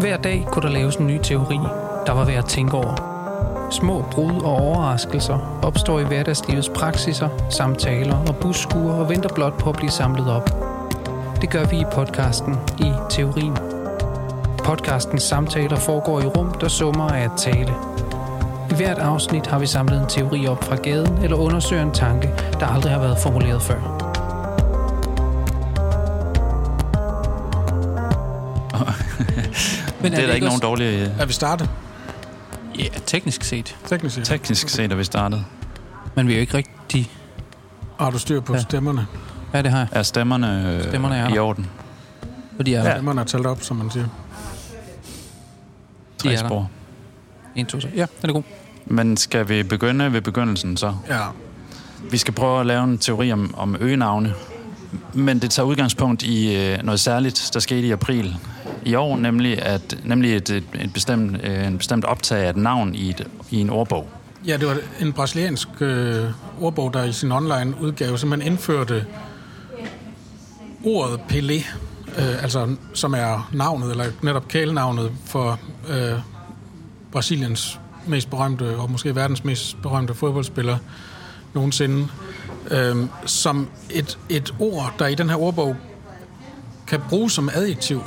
[0.00, 1.58] Hver dag kunne der laves en ny teori,
[2.06, 2.94] der var værd at tænke over.
[3.70, 9.70] Små brud og overraskelser opstår i hverdagslivets praksiser, samtaler og busskuer og venter blot på
[9.70, 10.50] at blive samlet op.
[11.40, 13.56] Det gør vi i podcasten i Teorien.
[14.64, 17.74] Podcastens samtaler foregår i rum, der summer af at tale.
[18.70, 22.30] I hvert afsnit har vi samlet en teori op fra gaden eller undersøger en tanke,
[22.60, 23.95] der aldrig har været formuleret før.
[30.10, 31.14] Men Det er da ikke nogen dårlige...
[31.18, 31.70] Er vi startet?
[32.78, 33.76] Ja, teknisk set.
[33.86, 34.24] Teknisk set.
[34.24, 35.44] Teknisk set er vi startet.
[36.14, 37.10] Men vi er jo ikke rigtig...
[38.00, 38.60] Har du styr på Ja.
[38.60, 39.06] stemmerne?
[39.54, 39.88] Ja, det har jeg.
[39.92, 41.40] Er stemmerne, øh, Stemmerne er i der.
[41.40, 41.66] orden?
[42.56, 42.88] Fordi jeg, Ja.
[42.88, 42.94] ja.
[42.96, 44.04] Stemmerne er talt op, som man siger.
[44.04, 44.10] De
[46.28, 46.46] Tre er der.
[46.48, 46.70] spor.
[47.56, 47.88] 1, 2, 3.
[47.96, 48.42] Ja, den er god.
[48.86, 50.94] Men skal vi begynde ved begyndelsen så?
[51.08, 51.20] Ja.
[52.10, 54.34] Vi skal prøve at lave en teori om, om øgenavne.
[55.12, 58.36] Men det tager udgangspunkt i øh, noget særligt, der skete i april
[58.86, 62.56] i år, nemlig, at, nemlig et, et, et bestemt, øh, en bestemt optag af et
[62.56, 64.08] navn i, et, i en ordbog.
[64.46, 66.24] Ja, det var en brasiliansk øh,
[66.60, 69.06] ordbog, der i sin online udgave simpelthen indførte
[70.84, 71.66] ordet Pelé,
[72.18, 76.18] øh, altså som er navnet, eller netop kælenavnet for øh,
[77.12, 80.78] Brasiliens mest berømte, og måske verdens mest berømte fodboldspiller
[81.54, 82.08] nogensinde,
[82.70, 85.76] øh, som et, et ord, der i den her ordbog
[86.86, 88.02] kan bruges som adjektiv,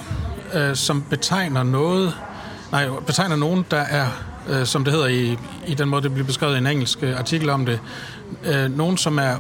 [0.54, 2.14] øh, som betegner noget,
[2.72, 4.08] nej, betegner nogen, der er,
[4.50, 7.20] øh, som det hedder i, i den måde, det bliver beskrevet i en engelsk øh,
[7.20, 7.80] artikel om det,
[8.44, 9.36] øh, nogen, som er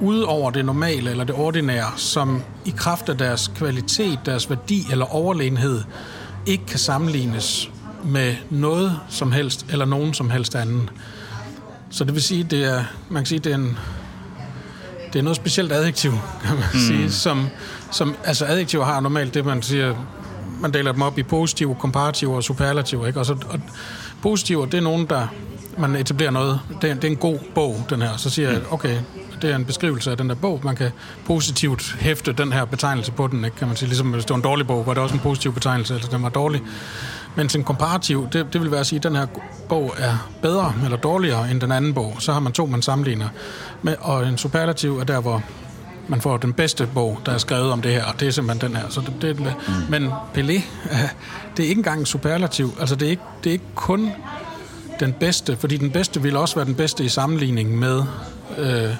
[0.00, 4.86] ude over det normale eller det ordinære, som i kraft af deres kvalitet, deres værdi
[4.90, 5.82] eller overlegenhed,
[6.46, 7.70] ikke kan sammenlignes
[8.04, 10.90] med noget som helst eller nogen som helst anden.
[11.90, 13.78] Så det vil sige, det er, man kan sige, det er en,
[15.12, 16.12] det er noget specielt adjektiv,
[16.44, 16.78] kan man mm.
[16.78, 17.48] sige, som,
[17.90, 19.94] som, altså adjektiver har normalt det, man siger,
[20.62, 23.20] man deler dem op i positive, komparative og superlative, ikke?
[23.20, 23.60] Og, så, og
[24.22, 25.26] positiver, det er nogen, der,
[25.78, 28.60] man etablerer noget, det er, det er en god bog, den her, så siger jeg,
[28.70, 28.98] okay,
[29.42, 30.90] det er en beskrivelse af den der bog, man kan
[31.26, 33.56] positivt hæfte den her betegnelse på den, ikke?
[33.56, 35.54] kan man sige, ligesom hvis det var en dårlig bog, var det også en positiv
[35.54, 36.60] betegnelse, altså den var dårlig.
[37.36, 39.26] Men en komparativ, det, det vil være at sige, at den her
[39.68, 42.16] bog er bedre eller dårligere end den anden bog.
[42.18, 43.28] Så har man to, man sammenligner.
[43.82, 45.42] Med, og en superlativ er der, hvor
[46.08, 48.70] man får den bedste bog, der er skrevet om det her, og det er simpelthen
[48.70, 48.88] den her.
[48.88, 49.72] Så det, det, mm.
[49.88, 51.08] Men Pelé, øh,
[51.56, 52.74] det er ikke engang en superlativ.
[52.80, 54.10] Altså, det er ikke, det er ikke kun
[55.00, 58.02] den bedste, fordi den bedste vil også være den bedste i sammenligning med
[58.58, 58.94] øh,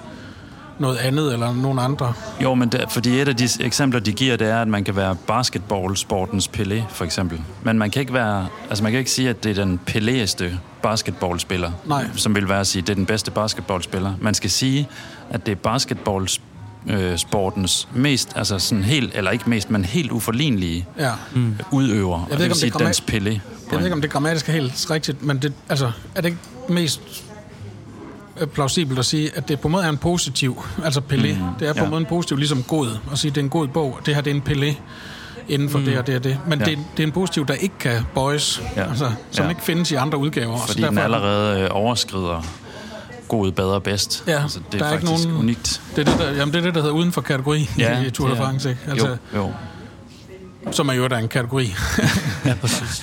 [0.79, 2.13] noget andet eller nogen andre.
[2.43, 4.97] Jo, men det, fordi et af de eksempler, de giver, det er, at man kan
[4.97, 7.41] være basketballsportens Pelé, for eksempel.
[7.63, 10.45] Men man kan ikke være, altså man kan ikke sige, at det er den Peléeste
[10.83, 12.07] basketballspiller, Nej.
[12.17, 14.15] som vil være at sige, at det er den bedste basketballspiller.
[14.21, 14.89] Man skal sige,
[15.31, 16.41] at det er basketballs
[16.87, 21.11] øh, sportens mest, altså sådan helt, eller ikke mest, men helt uforlignelige Ja.
[21.35, 21.55] mm.
[21.71, 22.15] udøver.
[22.15, 23.41] og ved det ikke, vil om sige det.
[23.71, 26.39] Jeg ved ikke, om det grammatisk er helt rigtigt, men det, altså, er det ikke
[26.69, 27.25] mest
[28.41, 31.17] øh, plausibelt at sige, at det på en måde er en positiv, altså Pelé.
[31.17, 31.85] Mm, det er på ja.
[31.85, 34.15] en måde en positiv, ligesom god, at sige, at det er en god bog, det
[34.15, 34.75] her det er en Pelé
[35.49, 35.85] inden for mm.
[35.85, 36.39] det og det og det.
[36.47, 36.65] Men Ja.
[36.65, 38.89] det, det er en positiv, der ikke kan bøjes, Ja.
[38.89, 39.51] altså, som Ja.
[39.51, 40.59] ikke findes i andre udgaver.
[40.59, 42.43] Så Fordi den allerede øh, overskrider
[43.37, 44.25] god, bedre, bedst.
[44.27, 45.83] Ja, altså, det er, der er ikke faktisk nogen- unikt.
[45.97, 48.11] Det er det, der, jamen, det er det, der hedder uden for kategori Ja, i
[48.11, 48.81] Tour de France, ikke?
[48.89, 49.53] Altså, Jo, jo.
[50.73, 51.75] Som er jo der er en kategori.
[52.47, 53.03] Ja, præcis.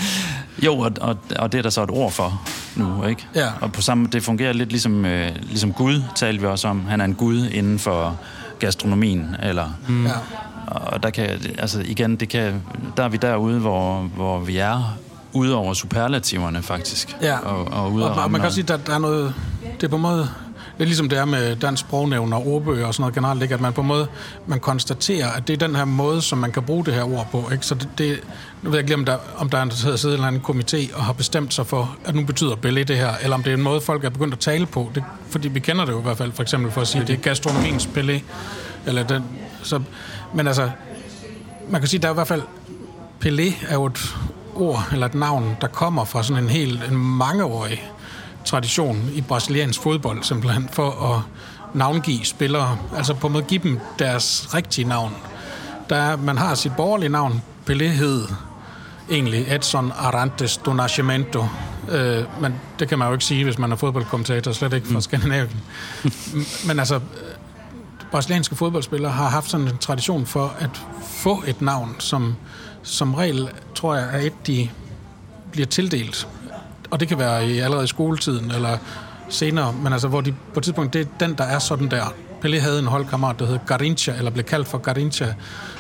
[0.66, 2.42] Jo, og, og, og det er der så et ord for
[2.76, 3.28] nu, ikke?
[3.36, 3.48] Ja.
[3.62, 6.86] Og på samme, det fungerer lidt ligesom, øh, ligesom Gud, talte vi også om.
[6.88, 8.20] Han er en Gud inden for
[8.60, 9.66] gastronomien, eller...
[9.88, 10.06] Mm.
[10.06, 10.12] ja.
[10.68, 12.62] Og der kan, altså igen, det kan,
[12.98, 14.98] der er vi derude, hvor, hvor vi er
[15.34, 17.16] ude over superlativerne, faktisk.
[17.22, 17.38] Ja.
[17.38, 19.34] Og, og ude Og, og man, kan sige, at der, der er noget...
[19.82, 20.30] Det er på en måde...
[20.78, 23.54] Det er ligesom det er med dansk sprognævn og ordbøger og sådan noget generelt, ikke?
[23.54, 24.08] at man på en måde
[24.48, 27.28] man konstaterer, at det er den her måde, som man kan bruge det her ord
[27.32, 27.50] på.
[27.52, 27.66] Ikke?
[27.66, 28.20] Så det, det,
[28.62, 30.42] nu ved jeg ikke, om der, om der er en, der sidder en eller anden
[30.42, 33.50] komité og har bestemt sig for, at nu betyder Belé det her, eller om det
[33.50, 34.92] er en måde, folk er begyndt at tale på.
[34.96, 37.08] Det, fordi vi kender det jo i hvert fald, for eksempel for at sige, at
[37.08, 38.22] det er gastronomiens Pelé.
[38.86, 39.24] Eller den,
[39.64, 39.82] så,
[40.34, 40.70] men altså,
[41.70, 42.42] man kan sige, der er i hvert fald
[43.26, 44.16] Pelé er jo et
[44.56, 47.92] ord eller et navn, der kommer fra sådan en helt en mangeårig
[48.46, 51.22] tradition i brasiliansk fodbold, simpelthen for at
[51.74, 55.16] navngive spillere, altså på en måde give dem deres rigtige navn.
[55.90, 58.28] Der er, man har sit borgerlige navn, Pelé hed
[59.10, 61.46] egentlig Edson Arantes do Nascimento,
[61.90, 65.02] øh, men det kan man jo ikke sige, hvis man er fodboldkommentator, slet ikke fra
[65.02, 65.62] Skandinavien.
[66.68, 67.00] men altså,
[68.12, 72.36] brasilianske fodboldspillere har haft sådan en tradition for at få et navn, som
[72.84, 74.70] som regel, tror jeg, er et, de
[75.52, 76.28] bliver tildelt.
[76.92, 78.78] Og det kan være i, allerede i skoletiden, eller
[79.30, 82.14] senere, men altså, hvor de på et tidspunkt, det er den, der er sådan der.
[82.46, 85.34] Pelé havde en holdkammerat, der hed Garincha, eller blev kaldt for Garincha,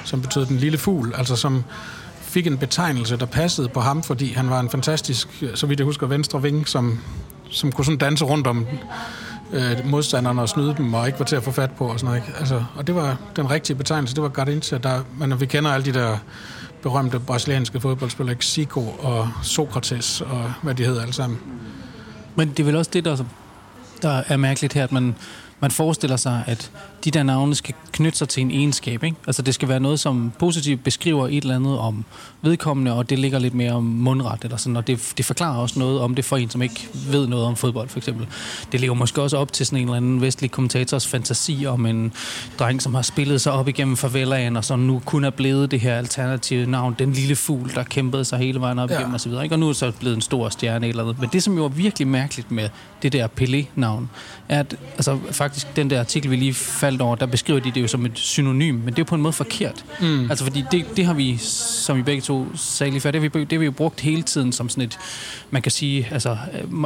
[0.05, 1.63] som betød den lille fugl, altså som
[2.21, 5.85] fik en betegnelse, der passede på ham, fordi han var en fantastisk, så vidt jeg
[5.85, 6.99] husker, venstre ving, som,
[7.49, 8.67] som kunne sådan danse rundt om
[9.53, 12.05] øh, modstanderne og snyde dem, og ikke var til at få fat på og sådan
[12.05, 12.27] noget.
[12.27, 12.39] Ikke?
[12.39, 15.85] Altså, og det var den rigtige betegnelse, det var Garincha, der, men vi kender alle
[15.85, 16.17] de der
[16.81, 21.39] berømte brasilianske fodboldspillere, Zico og Sokrates og hvad de hedder alle sammen.
[22.35, 23.17] Men det er vel også det, der,
[24.01, 25.15] der er mærkeligt her, at man,
[25.59, 26.71] man forestiller sig, at
[27.03, 29.03] de der navne skal knytte sig til en egenskab.
[29.03, 29.17] Ikke?
[29.27, 32.05] Altså det skal være noget, som positivt beskriver et eller andet om
[32.41, 35.79] vedkommende, og det ligger lidt mere om mundret, eller sådan, og det, det forklarer også
[35.79, 38.27] noget om det for en, som ikke ved noget om fodbold, for eksempel.
[38.71, 42.13] Det lever måske også op til sådan en eller anden vestlig kommentators fantasi om en
[42.59, 45.79] dreng, som har spillet sig op igennem favelaen, og som nu kun er blevet det
[45.79, 48.97] her alternative navn, den lille fugl, der kæmpede sig hele vejen op ja.
[48.97, 49.55] igennem osv., ikke?
[49.55, 51.19] og nu er det så blevet en stor stjerne eller andet.
[51.19, 52.69] Men det, som jo er virkelig mærkeligt med
[53.01, 54.09] det der Pelé-navn,
[54.49, 57.81] er, at altså, faktisk den der artikel, vi lige faldt over, der beskriver de det
[57.81, 59.85] jo som et synonym, men det er jo på en måde forkert.
[60.01, 60.29] Mm.
[60.29, 63.29] Altså fordi det, det har vi, som vi begge to sagde lige før, det har,
[63.29, 64.99] vi, det har vi jo brugt hele tiden som sådan et,
[65.51, 66.37] man kan sige, altså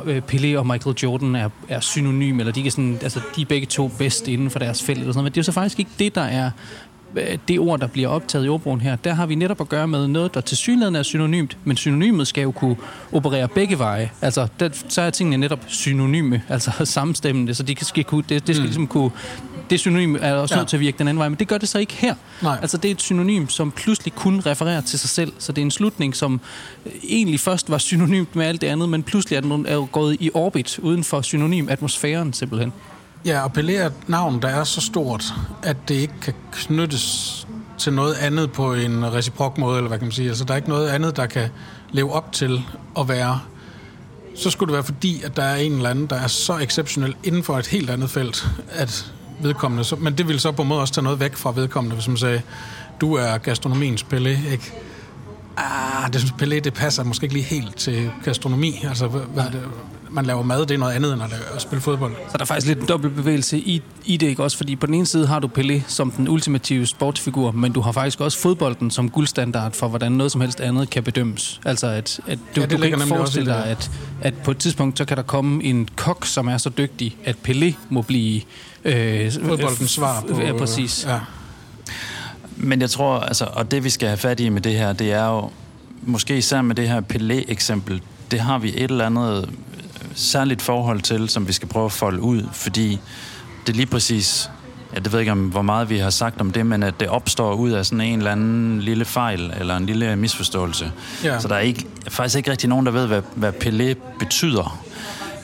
[0.06, 3.46] øh, Pelé og Michael Jordan er, er synonym, eller de, kan sådan, altså, de er
[3.46, 5.52] begge to bedst inden for deres felt, eller sådan noget, men det er jo så
[5.52, 6.52] faktisk ikke det, der er øh,
[7.48, 10.08] det ord, der bliver optaget i ordbogen her, der har vi netop at gøre med
[10.08, 12.76] noget, der til synligheden er synonymt, men synonymet skal jo kunne
[13.12, 14.12] operere begge veje.
[14.22, 18.56] Altså, der, så er tingene netop synonyme, altså samstemmende, så de skal kunne, det, det
[18.56, 18.66] skal mm.
[18.66, 19.12] ligesom kunne
[19.70, 20.60] det synonym er også ja.
[20.60, 22.16] nødt til at virke den anden vej, men det gør det så ikke her.
[22.42, 22.58] Nej.
[22.62, 25.66] Altså det er et synonym, som pludselig kun refererer til sig selv, så det er
[25.66, 26.42] en slutning, som
[27.04, 30.30] egentlig først var synonymt med alt det andet, men pludselig er den er gået i
[30.34, 32.74] orbit uden for synonym-atmosfæren simpelthen.
[33.26, 35.34] Ja, og Pelé er et navn, der er så stort,
[35.64, 37.48] at det ikke kan knyttes
[37.78, 40.30] til noget andet på en reciprok måde, eller hvad kan man sige.
[40.30, 41.50] Altså, der er ikke noget andet, der kan
[41.92, 42.62] leve op til
[43.00, 43.40] at være
[44.36, 47.16] så skulle det være fordi, at der er en eller anden, der er så exceptionel
[47.24, 49.84] inden for et helt andet felt, at vedkommende.
[49.84, 52.08] Så, men det vil så på en måde også tage noget væk fra vedkommende, hvis
[52.08, 52.42] man sagde,
[53.02, 54.74] du er gastronomiens Pelé, ikke?
[55.58, 58.84] Ah, det synes Pelé, det passer måske ikke lige helt til gastronomi.
[58.90, 59.62] Altså, hvad det,
[60.14, 62.14] man laver mad, det er noget andet end at, lave, at spille fodbold.
[62.32, 64.58] Så der er faktisk lidt en dobbelt bevægelse i, i det, ikke også?
[64.58, 67.92] Fordi på den ene side har du Pelé som den ultimative sportsfigur, men du har
[67.92, 71.62] faktisk også fodbolden som guldstandard for, hvordan noget som helst andet kan bedømmes.
[71.66, 74.98] Altså, at, at du, ja, du kan ikke forestille dig, at, at på et tidspunkt,
[74.98, 78.42] så kan der komme en kok, som er så dygtig, at Pelé må blive
[78.86, 80.42] Øh, Fodboldens svar på...
[80.42, 81.06] Ja, præcis.
[81.10, 81.20] Ja.
[82.58, 85.12] Men jeg tror, altså, og det vi skal have fat i med det her, det
[85.12, 85.50] er jo,
[86.02, 88.02] måske især med det her Pelé-eksempel,
[88.32, 89.50] det har vi et eller andet
[90.16, 93.00] særligt forhold til, som vi skal prøve at folde ud, fordi
[93.68, 94.50] det er lige præcis,
[94.94, 97.08] ja, det ved ikke om, hvor meget vi har sagt om det, men at det
[97.08, 100.92] opstår ud af sådan en eller anden lille fejl, eller en lille misforståelse.
[101.24, 101.40] Ja.
[101.40, 104.80] Så der er ikke, faktisk ikke rigtig nogen, der ved, hvad, hvad Pelé betyder.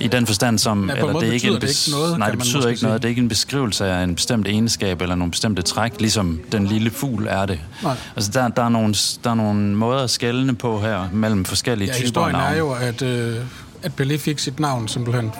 [0.01, 0.89] I den forstand som...
[0.89, 3.01] Ja, eller det er ikke en bes- det ikke noget, Nej, det betyder ikke noget.
[3.01, 6.65] Det er ikke en beskrivelse af en bestemt egenskab eller nogle bestemte træk, ligesom den
[6.67, 7.59] lille fugl er det.
[7.83, 7.95] Nej.
[8.15, 11.91] Altså, der, der, er nogle, der er nogle måder at skælne på her mellem forskellige
[11.99, 12.53] ja, typer af navn.
[12.53, 13.35] er jo, at, øh,
[13.83, 15.31] at Pelé fik sit navn simpelthen,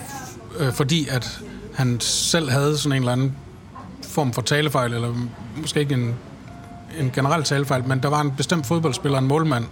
[0.60, 1.40] øh, fordi at
[1.74, 3.36] han selv havde sådan en eller anden
[4.04, 5.14] form for talefejl, eller
[5.56, 6.16] måske ikke en,
[7.00, 9.66] en generel talefejl, men der var en bestemt fodboldspiller, en målmand,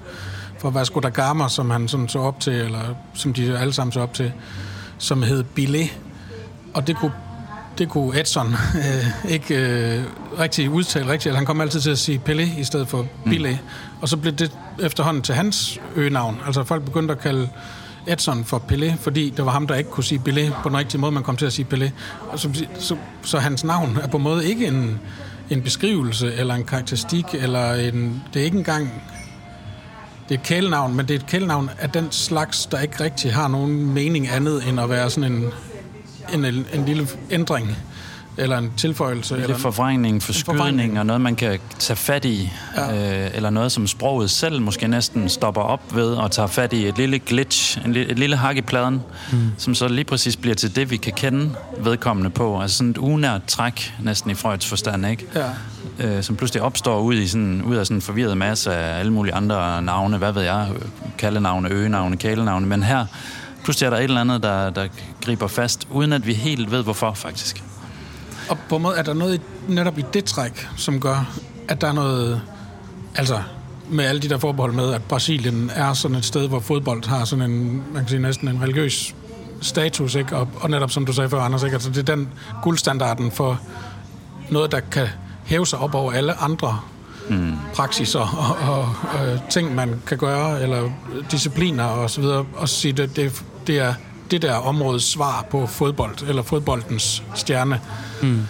[0.60, 3.92] for Vasco da Gama, som han sådan så op til, eller som de alle sammen
[3.92, 4.34] så op til,
[4.98, 5.90] som hed Billet.
[6.74, 7.12] Og det kunne,
[7.78, 10.04] det kunne Edson øh, ikke øh,
[10.40, 11.36] rigtig udtale rigtigt.
[11.36, 13.52] Han kom altid til at sige Pelle i stedet for Billet.
[13.52, 14.02] Mm.
[14.02, 16.38] Og så blev det efterhånden til hans øgenavn.
[16.45, 17.50] Altså folk begyndte at kalde
[18.07, 21.02] Edson for Pelé, fordi det var ham, der ikke kunne sige Pelé på den rigtige
[21.02, 21.90] måde, man kom til at sige Pelé.
[22.31, 24.99] Og så, så, så hans navn er på en måde ikke en,
[25.49, 28.92] en beskrivelse eller en karakteristik, eller en, det er ikke engang
[30.30, 33.33] det er et kælenavn, men det er et kælenavn af den slags, der ikke rigtig
[33.33, 35.45] har nogen mening andet end at være sådan en,
[36.33, 37.78] en, en lille ændring
[38.37, 39.35] eller en tilføjelse.
[39.35, 42.51] En eller forvrængning, forskydning og noget, man kan tage fat i.
[42.77, 43.25] Ja.
[43.25, 46.87] Øh, eller noget, som sproget selv måske næsten stopper op ved og tager fat i.
[46.87, 49.01] Et lille glitch, en, et lille hak i pladen,
[49.31, 49.51] mm.
[49.57, 52.61] som så lige præcis bliver til det, vi kan kende vedkommende på.
[52.61, 55.25] Altså sådan et unært træk, næsten i Freuds forstand, ikke?
[55.35, 55.49] Ja
[55.99, 59.13] øh, som pludselig opstår ud, i sådan, ud af sådan en forvirret masse af alle
[59.13, 60.67] mulige andre navne, hvad ved jeg,
[61.17, 63.06] kaldenavne, øgenavne, kælenavne, men her
[63.63, 64.87] pludselig er der et eller andet, der, der
[65.25, 67.63] griber fast, uden at vi helt ved hvorfor, faktisk.
[68.49, 71.37] Og på en måde er der noget netop i det træk, som gør,
[71.68, 72.42] at der er noget,
[73.16, 73.42] altså
[73.89, 77.25] med alle de der forbehold med, at Brasilien er sådan et sted, hvor fodbold har
[77.25, 79.16] sådan en, man kan sige næsten en religiøs
[79.61, 80.35] status, ikke?
[80.35, 81.73] Og, og netop som du sagde før, Anders, ikke?
[81.73, 82.30] Altså, det er den
[82.63, 83.59] guldstandarden for
[84.49, 85.07] noget, der kan
[85.45, 86.80] hæve sig op over alle andre
[87.30, 87.54] mm.
[87.75, 88.81] praksiser og, og,
[89.13, 90.89] og ting, man kan gøre, eller
[91.31, 93.94] discipliner og så videre, og sige, det, det, det er
[94.31, 97.81] det der områdes svar på fodbold, eller fodboldens stjerne.
[98.21, 98.42] Mm.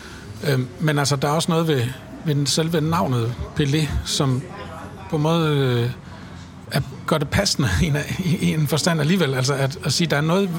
[0.47, 1.83] Øh, men altså, der er også noget ved,
[2.25, 4.41] ved selve navnet Pelé, som
[5.09, 5.91] på en måde øh,
[6.71, 7.97] er, gør det passende i en,
[8.41, 9.33] i en forstand alligevel.
[9.33, 10.49] Altså at, at sige, der er noget...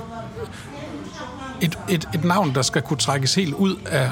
[1.60, 4.10] Et, et, et navn, der skal kunne trækkes helt ud af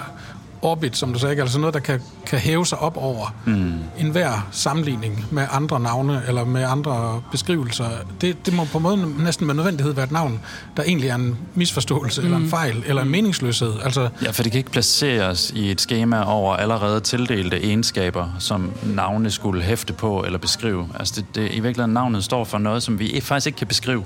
[0.63, 3.73] orbit, som du sagde, altså noget, der kan, kan hæve sig op over mm.
[3.99, 7.89] enhver sammenligning med andre navne eller med andre beskrivelser.
[8.21, 10.41] Det, det må på en måde næsten med nødvendighed være et navn,
[10.77, 12.27] der egentlig er en misforståelse mm.
[12.27, 12.51] eller en mm.
[12.51, 13.73] fejl eller en meningsløshed.
[13.85, 18.73] Altså, ja, for det kan ikke placeres i et schema over allerede tildelte egenskaber, som
[18.85, 20.89] navne skulle hæfte på eller beskrive.
[20.99, 24.05] Altså det, det, i virkeligheden navnet står for noget, som vi faktisk ikke kan beskrive.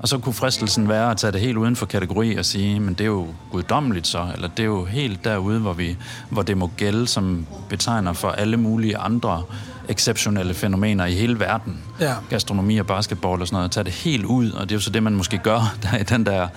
[0.00, 2.94] Og så kunne fristelsen være at tage det helt uden for kategori og sige, men
[2.94, 5.96] det er jo guddommeligt så, eller det er jo helt derude, hvor, vi,
[6.30, 9.42] hvor det må gælde som betegner for alle mulige andre
[9.88, 11.82] exceptionelle fænomener i hele verden.
[12.00, 12.14] Ja.
[12.30, 13.70] Gastronomi og basketball og sådan noget.
[13.70, 16.02] Tage det helt ud, og det er jo så det, man måske gør der i
[16.02, 16.48] den der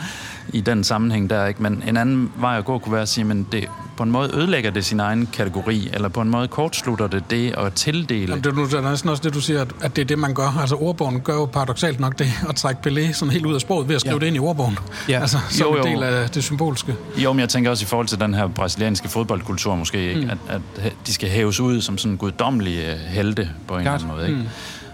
[0.53, 1.63] i den sammenhæng der, ikke?
[1.63, 3.69] Men en anden vej at gå kunne være at sige, men det,
[4.03, 7.53] på en måde ødelægger det sin egen kategori, eller på en måde kortslutter det det
[7.57, 8.39] at tildele.
[8.45, 10.57] Jamen, det er næsten også det, du siger, at det er det, man gør.
[10.61, 13.87] Altså ordbogen gør jo paradoxalt nok det, at trække Pelé sådan helt ud af sproget
[13.87, 14.19] ved at skrive ja.
[14.19, 14.77] det ind i ordbogen.
[15.09, 15.19] Ja.
[15.19, 15.83] Altså som jo, jo.
[15.83, 16.95] en del af det symbolske.
[17.17, 20.21] Jo, men jeg tænker også i forhold til den her brasilianske fodboldkultur måske, ikke?
[20.21, 20.29] Mm.
[20.29, 24.01] At, at de skal hæves ud som sådan guddommelige helte på en Klart.
[24.01, 24.27] eller anden måde.
[24.27, 24.41] Ikke?
[24.41, 24.47] Mm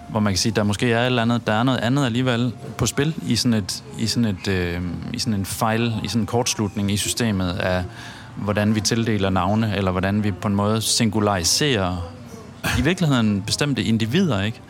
[0.10, 2.54] hvor man kan sige, der måske er et eller andet, der er noget andet alligevel
[2.78, 4.82] på spil i sådan et, i sådan et, øh,
[5.14, 7.84] i sådan en fejl, i sådan en kortslutning i systemet af,
[8.42, 12.12] hvordan vi tildeler navne, eller hvordan vi på en måde singulariserer
[12.80, 14.62] i virkeligheden bestemte individer, ikke?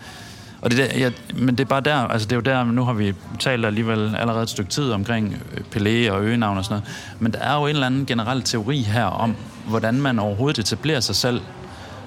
[0.62, 2.84] Og det der, ja, men det er bare der, altså det er jo der, nu
[2.84, 6.74] har vi talt alligevel allerede et stykke tid omkring øh, Pelé og øgenavn og sådan
[6.74, 9.36] noget, men der er jo en eller anden generel teori her om,
[9.68, 11.42] hvordan man overhovedet etablerer sig selv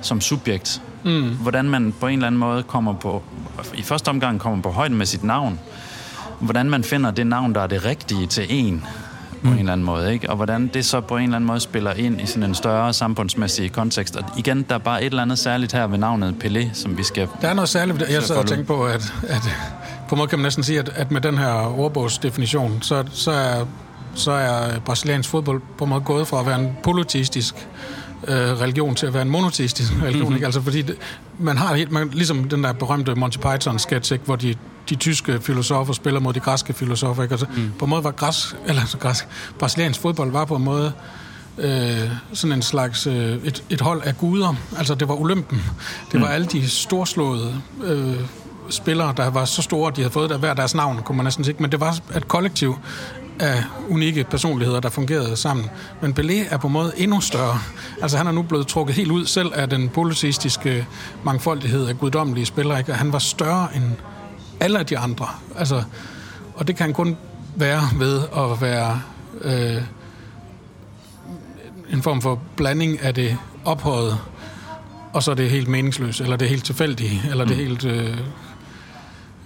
[0.01, 0.83] som subjekt.
[1.05, 1.37] Mm.
[1.41, 3.23] Hvordan man på en eller anden måde kommer på,
[3.75, 5.61] i første omgang kommer på højden med sit navn.
[6.41, 8.85] Hvordan man finder det navn, der er det rigtige til en
[9.43, 9.53] på mm.
[9.53, 10.31] en eller anden måde, ikke?
[10.31, 12.93] Og hvordan det så på en eller anden måde spiller ind i sådan en større
[12.93, 14.17] samfundsmæssig kontekst.
[14.17, 17.03] Og igen, der er bare et eller andet særligt her ved navnet Pelé, som vi
[17.03, 17.29] skal...
[17.41, 19.43] Der er noget særligt, jeg sad og tænkte på, at, at
[20.09, 23.31] på en måde kan man næsten sige, at, at med den her ordbogsdefinition, så, så
[23.31, 23.65] er
[24.15, 27.69] så er brasiliansk fodbold på en måde gået fra at være en politistisk
[28.29, 30.21] øh, religion til at være en monoteistisk religion.
[30.21, 30.35] Mm-hmm.
[30.35, 30.47] Ikke?
[30.47, 30.97] Altså fordi det,
[31.39, 34.25] man har helt, man, ligesom den der berømte Monty Python sketch, ikke?
[34.25, 34.55] hvor de,
[34.89, 37.23] de tyske filosofer spiller mod de græske filosofer.
[37.23, 37.33] Ikke?
[37.33, 37.73] Altså, mm.
[37.79, 40.93] På en måde var græs, eller så græsk, brasiliansk fodbold var på en måde
[41.59, 44.55] øh, sådan en slags øh, et, et hold af guder.
[44.79, 45.63] Altså det var Olympen.
[46.13, 46.33] Det var mm.
[46.33, 48.17] alle de storslåede øh,
[48.71, 51.25] spillere, der var så store, at de havde fået der hver deres navn, kunne man
[51.25, 51.57] næsten sige.
[51.59, 52.79] Men det var et kollektiv
[53.41, 55.71] af unikke personligheder, der fungerede sammen.
[56.01, 57.59] Men Pelé er på en måde endnu større.
[58.03, 60.87] Altså han er nu blevet trukket helt ud selv af den politistiske
[61.25, 62.79] mangfoldighed af guddommelige spillere.
[62.79, 62.93] Ikke?
[62.93, 63.85] Han var større end
[64.63, 65.27] alle de andre.
[65.57, 65.83] Altså,
[66.55, 67.17] og det kan kun
[67.57, 69.01] være ved at være
[69.41, 69.83] øh,
[71.93, 74.19] en form for blanding af det ophøjet,
[75.13, 77.69] og så er det helt meningsløst, eller det er helt tilfældigt, eller det er mm.
[77.69, 77.85] helt...
[77.85, 78.19] Øh,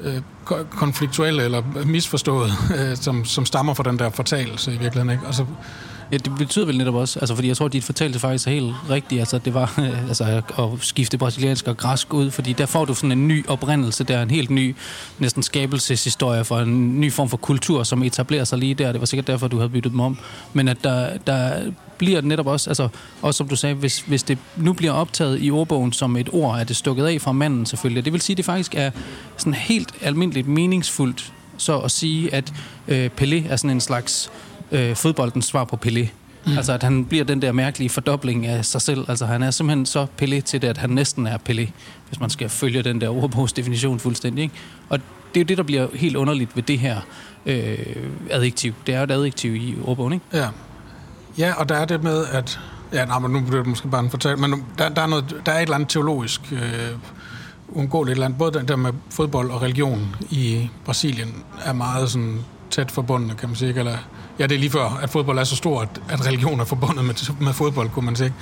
[0.01, 0.21] øh,
[0.71, 5.11] konfliktuelle eller misforstået, øh, som, som stammer fra den der fortalelse i virkeligheden.
[5.11, 5.27] Ikke?
[5.27, 5.47] Altså,
[6.13, 8.51] Ja, det betyder vel netop også, altså fordi jeg tror, at dit fortalte faktisk er
[8.51, 12.67] helt rigtigt, altså det var øh, altså, at skifte brasiliansk og græsk ud, fordi der
[12.67, 14.77] får du sådan en ny oprindelse, der er en helt ny,
[15.19, 18.93] næsten skabelseshistorie for en ny form for kultur, som etablerer sig lige der.
[18.93, 20.19] Det var sikkert derfor, du havde byttet dem om.
[20.53, 22.89] Men at der, der bliver netop også, altså
[23.23, 26.59] også som du sagde, hvis, hvis det nu bliver optaget i ordbogen som et ord,
[26.59, 28.05] er det stukket af fra manden selvfølgelig.
[28.05, 28.91] Det vil sige, at det faktisk er
[29.37, 32.53] sådan helt almindeligt meningsfuldt så at sige, at
[32.89, 34.46] øh, Pelé er sådan en slags øh,
[34.95, 36.09] fodboldens svar på Pelé.
[36.47, 36.57] Mm.
[36.57, 39.05] Altså, at han bliver den der mærkelige fordobling af sig selv.
[39.09, 41.71] Altså, han er simpelthen så Pelé til det, at han næsten er Pelé,
[42.09, 44.43] hvis man skal følge den der ordbogsdefinition fuldstændig.
[44.43, 44.55] Ikke?
[44.89, 44.99] Og
[45.35, 47.01] det er jo det, der bliver helt underligt ved det her
[47.47, 47.79] øh,
[48.31, 48.75] adjektiv.
[48.87, 50.25] Det er jo et adjektiv i ordbogen, ikke?
[50.33, 50.49] Ja.
[51.39, 52.61] Ja, og der er det med, at...
[52.93, 55.37] Ja, nej, men nu bliver det måske bare en fortælle, men der, der, er noget,
[55.47, 56.59] der er et eller andet teologisk øh,
[57.69, 58.39] undgåeligt eller andet.
[58.39, 62.39] Både den der med fodbold og religion i Brasilien er meget sådan
[62.71, 63.99] tæt forbundne, kan man sige, eller
[64.39, 67.05] Ja, det er lige før, at fodbold er så stor, at, at religion er forbundet
[67.05, 68.33] med, med fodbold, kunne man sige.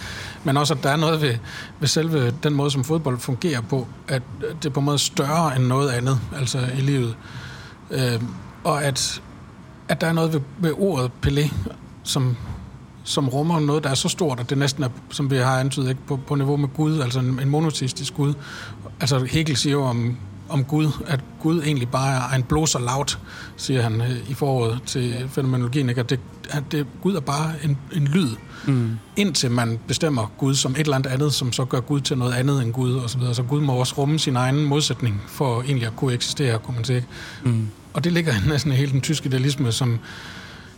[0.44, 1.34] Men også, at der er noget ved,
[1.80, 4.22] ved selve den måde, som fodbold fungerer på, at
[4.62, 7.16] det er på en måde større end noget andet, altså i livet.
[7.90, 8.22] Øh,
[8.64, 9.22] og at,
[9.88, 11.54] at der er noget ved, ved ordet Pelé,
[12.02, 12.36] som,
[13.04, 15.88] som rummer noget, der er så stort, at det næsten er, som vi har antydet,
[15.88, 18.34] ikke, på, på niveau med Gud, altså en, en monoteistisk Gud.
[19.00, 20.16] Altså Hegel siger jo om
[20.48, 23.18] om Gud, at Gud egentlig bare er en blåser laut,
[23.56, 26.00] siger han øh, i foråret til fænomenologien, ikke?
[26.00, 26.20] at, det,
[26.50, 28.28] at det, Gud er bare en, en lyd,
[28.66, 28.98] mm.
[29.16, 32.32] indtil man bestemmer Gud som et eller andet andet, som så gør Gud til noget
[32.32, 33.34] andet end Gud, og så videre.
[33.34, 36.84] Så Gud må også rumme sin egen modsætning, for egentlig at kunne eksistere, kunne man
[36.84, 37.06] sige.
[37.44, 37.68] Mm.
[37.92, 39.98] Og det ligger næsten i hele den tyske idealisme, som,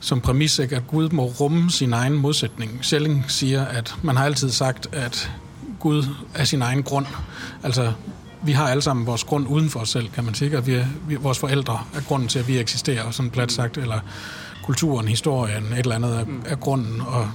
[0.01, 0.77] som præmis, ikke?
[0.77, 2.79] at Gud må rumme sin egen modsætning.
[2.83, 5.31] Schelling siger, at man har altid sagt, at
[5.81, 6.05] Gud
[6.35, 7.07] er sin egen grund.
[7.63, 7.93] Altså,
[8.43, 10.57] vi har alle sammen vores grund uden for os selv, kan man sige.
[10.57, 13.79] At vi er, vi, vores forældre er grunden til, at vi eksisterer, sådan plat sagt,
[13.79, 14.01] eller
[14.65, 17.29] kulturen, historien, et eller andet er, er grunden, og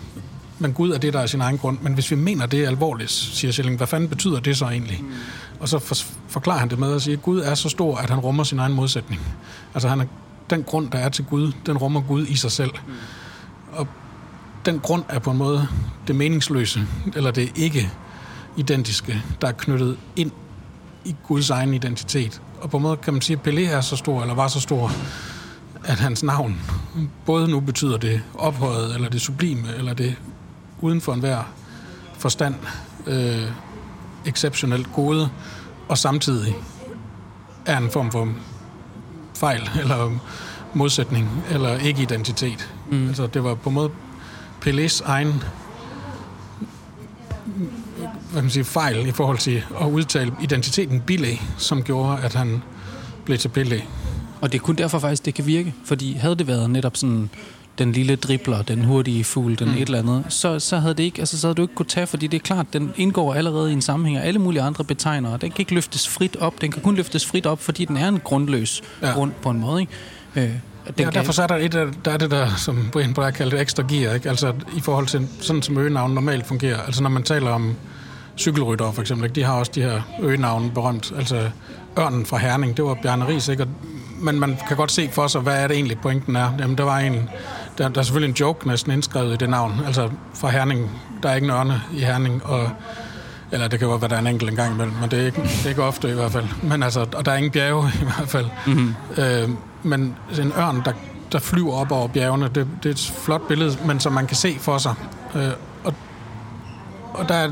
[0.61, 1.77] men Gud er det, der er sin egen grund.
[1.81, 4.99] Men hvis vi mener det er alvorligt, siger Schilling, hvad fanden betyder det så egentlig?
[5.01, 5.11] Mm.
[5.59, 5.95] Og så for,
[6.27, 8.59] forklarer han det med at sige, at Gud er så stor, at han rummer sin
[8.59, 9.21] egen modsætning.
[9.73, 10.05] Altså han er,
[10.49, 12.71] den grund, der er til Gud, den rummer Gud i sig selv.
[12.87, 12.93] Mm.
[13.73, 13.87] Og
[14.65, 15.67] den grund er på en måde
[16.07, 17.91] det meningsløse, eller det ikke
[18.57, 20.31] identiske, der er knyttet ind
[21.05, 22.41] i Guds egen identitet.
[22.61, 24.59] Og på en måde kan man sige, at Pelé er så stor, eller var så
[24.59, 24.91] stor,
[25.83, 26.59] at hans navn
[27.25, 30.15] både nu betyder det ophøjet, eller det sublime, eller det
[30.81, 31.43] uden for enhver
[32.17, 32.55] forstand
[33.07, 33.51] øh,
[34.25, 35.29] exceptionelt gode,
[35.89, 36.55] og samtidig
[37.65, 38.29] er en form for
[39.35, 40.19] fejl, eller
[40.73, 42.73] modsætning, eller ikke-identitet.
[42.91, 43.07] Mm.
[43.07, 43.91] Altså, det var på en måde
[44.65, 45.43] Pelés egen
[48.31, 52.33] hvad kan man sige, fejl i forhold til at udtale identiteten Billy, som gjorde, at
[52.33, 52.63] han
[53.25, 53.83] blev til Pelé.
[54.41, 55.73] Og det er kun derfor faktisk, det kan virke.
[55.85, 57.29] Fordi havde det været netop sådan
[57.77, 59.73] den lille dribler, den hurtige fugl, den mm.
[59.73, 62.07] et eller andet, så, så, havde det ikke, altså, så havde du ikke kunne tage,
[62.07, 65.31] fordi det er klart, den indgår allerede i en sammenhæng af alle mulige andre betegnere.
[65.31, 68.07] Den kan ikke løftes frit op, den kan kun løftes frit op, fordi den er
[68.07, 69.11] en grundløs ja.
[69.11, 69.81] grund på en måde.
[69.81, 69.93] Ikke?
[70.35, 70.49] Øh,
[70.97, 71.71] den ja, derfor så er der, et,
[72.05, 74.29] der er det der, som Brian Breyer kaldte ekstra gear, ikke?
[74.29, 76.81] altså i forhold til sådan som øgenavn normalt fungerer.
[76.81, 77.75] Altså når man taler om
[78.37, 79.35] cykelrytter for eksempel, ikke?
[79.35, 81.49] de har også de her øgenavne berømt, altså
[81.99, 83.67] Ørnen fra Herning, det var Bjarne Ries, ikke?
[84.21, 86.53] men man kan godt se for sig, hvad er det egentlig pointen er.
[86.59, 87.29] Jamen, der var en,
[87.77, 89.81] der, der er selvfølgelig en joke næsten indskrevet i det navn.
[89.85, 90.91] Altså fra Herning,
[91.23, 92.69] der er ikke en ørne i Herning, og
[93.51, 95.25] eller det kan jo være, der er en enkelt en gang imellem, men det er,
[95.25, 96.45] ikke, det er ikke ofte i hvert fald.
[96.63, 98.45] Men altså, og der er ingen bjerge i hvert fald.
[98.67, 98.95] Mm-hmm.
[99.17, 99.49] Øh,
[99.83, 100.91] men en ørn, der,
[101.31, 104.37] der flyver op over bjergene, det, det er et flot billede, men som man kan
[104.37, 104.93] se for sig.
[105.35, 105.49] Øh,
[105.83, 105.93] og,
[107.13, 107.51] og der er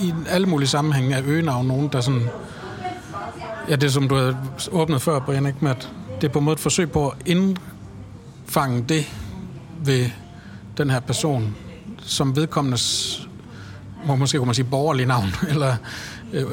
[0.00, 2.28] i alle mulige sammenhænge af øgenavn nogen, der sådan...
[3.68, 4.36] Ja, det som du havde
[4.72, 7.16] åbnet før, Brian, ikke, med at det er på en måde et forsøg på at
[7.26, 9.12] indfange det
[9.84, 10.10] ved
[10.76, 11.56] den her person,
[11.98, 13.28] som vedkommendes,
[14.06, 15.76] må måske kunne man sige, borgerlige navn, eller
[16.32, 16.44] øh,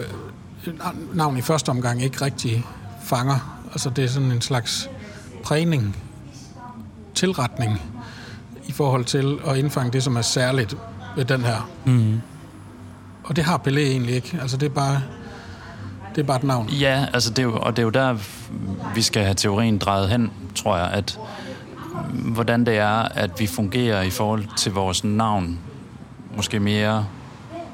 [1.13, 2.65] navn i første omgang ikke rigtig
[3.03, 3.59] fanger.
[3.71, 4.89] Altså det er sådan en slags
[5.43, 5.97] prægning,
[7.15, 7.81] tilretning
[8.67, 10.77] i forhold til at indfange det, som er særligt
[11.15, 11.69] ved den her.
[11.85, 12.21] Mm.
[13.27, 14.37] Og det har Pelé egentlig ikke.
[14.41, 15.01] Altså det er bare
[16.15, 16.69] det er bare et navn.
[16.69, 18.17] Ja, altså det er jo, og det er jo der,
[18.95, 21.19] vi skal have teorien drejet hen, tror jeg, at
[22.13, 25.59] mm, hvordan det er, at vi fungerer i forhold til vores navn,
[26.35, 27.05] måske mere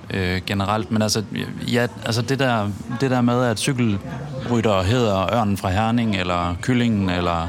[0.10, 1.24] øh, generelt, men altså,
[1.72, 2.70] ja, altså det, der,
[3.02, 7.48] det der med, at cykelrytter hedder Ørnen fra Herning, eller Kyllingen, eller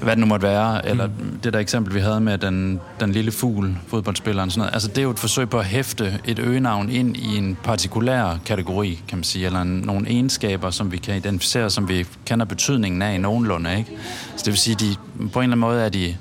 [0.00, 1.38] hvad det nu måtte være, eller mm.
[1.44, 4.74] det der eksempel, vi havde med den, den lille fugl, fodboldspilleren, sådan noget.
[4.74, 8.38] Altså, det er jo et forsøg på at hæfte et øgenavn ind i en partikulær
[8.46, 12.46] kategori, kan man sige, eller en, nogle egenskaber, som vi kan identificere, som vi kender
[12.46, 13.90] betydningen af i nogenlunde, ikke?
[14.36, 16.16] Så det vil sige, de, på en eller anden måde er de,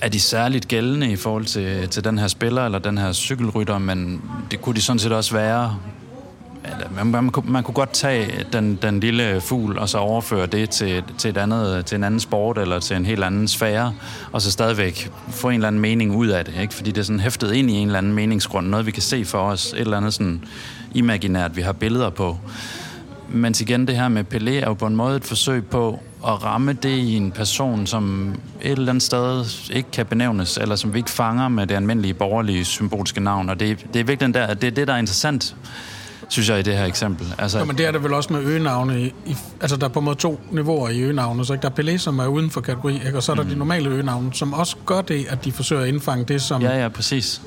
[0.00, 3.78] er de særligt gældende i forhold til, til den her spiller, eller den her cykelrytter,
[3.78, 5.76] men det kunne de sådan set også være
[6.90, 11.02] man, man, man kunne godt tage den, den lille fugl og så overføre det til,
[11.18, 13.92] til, et andet, til en anden sport eller til en helt anden sfære,
[14.32, 16.74] og så stadigvæk få en eller anden mening ud af det, ikke?
[16.74, 19.24] fordi det er sådan hæftet ind i en eller anden meningsgrund, noget vi kan se
[19.24, 20.44] for os, et eller andet sådan
[20.94, 22.38] imaginært, vi har billeder på.
[23.32, 26.44] Men igen, det her med Pelé er jo på en måde et forsøg på at
[26.44, 30.94] ramme det i en person, som et eller andet sted ikke kan benævnes, eller som
[30.94, 33.48] vi ikke fanger med det almindelige borgerlige symbolske navn.
[33.48, 35.56] Og det, det er virkelig der, det er det, der er interessant
[36.30, 37.34] synes jeg, i det her eksempel.
[37.38, 39.00] Altså, ja, men det er det vel også med øgenavne.
[39.00, 41.46] I, i, altså, der er på en måde to niveauer i øgenavne.
[41.46, 41.62] Så, ikke?
[41.62, 43.16] Der er Pelé, som er uden for kategori, ikke?
[43.16, 43.48] og så er der mm.
[43.48, 46.62] de normale øgenavne, som også gør det, at de forsøger at indfange det, som...
[46.62, 47.42] Ja, ja, præcis.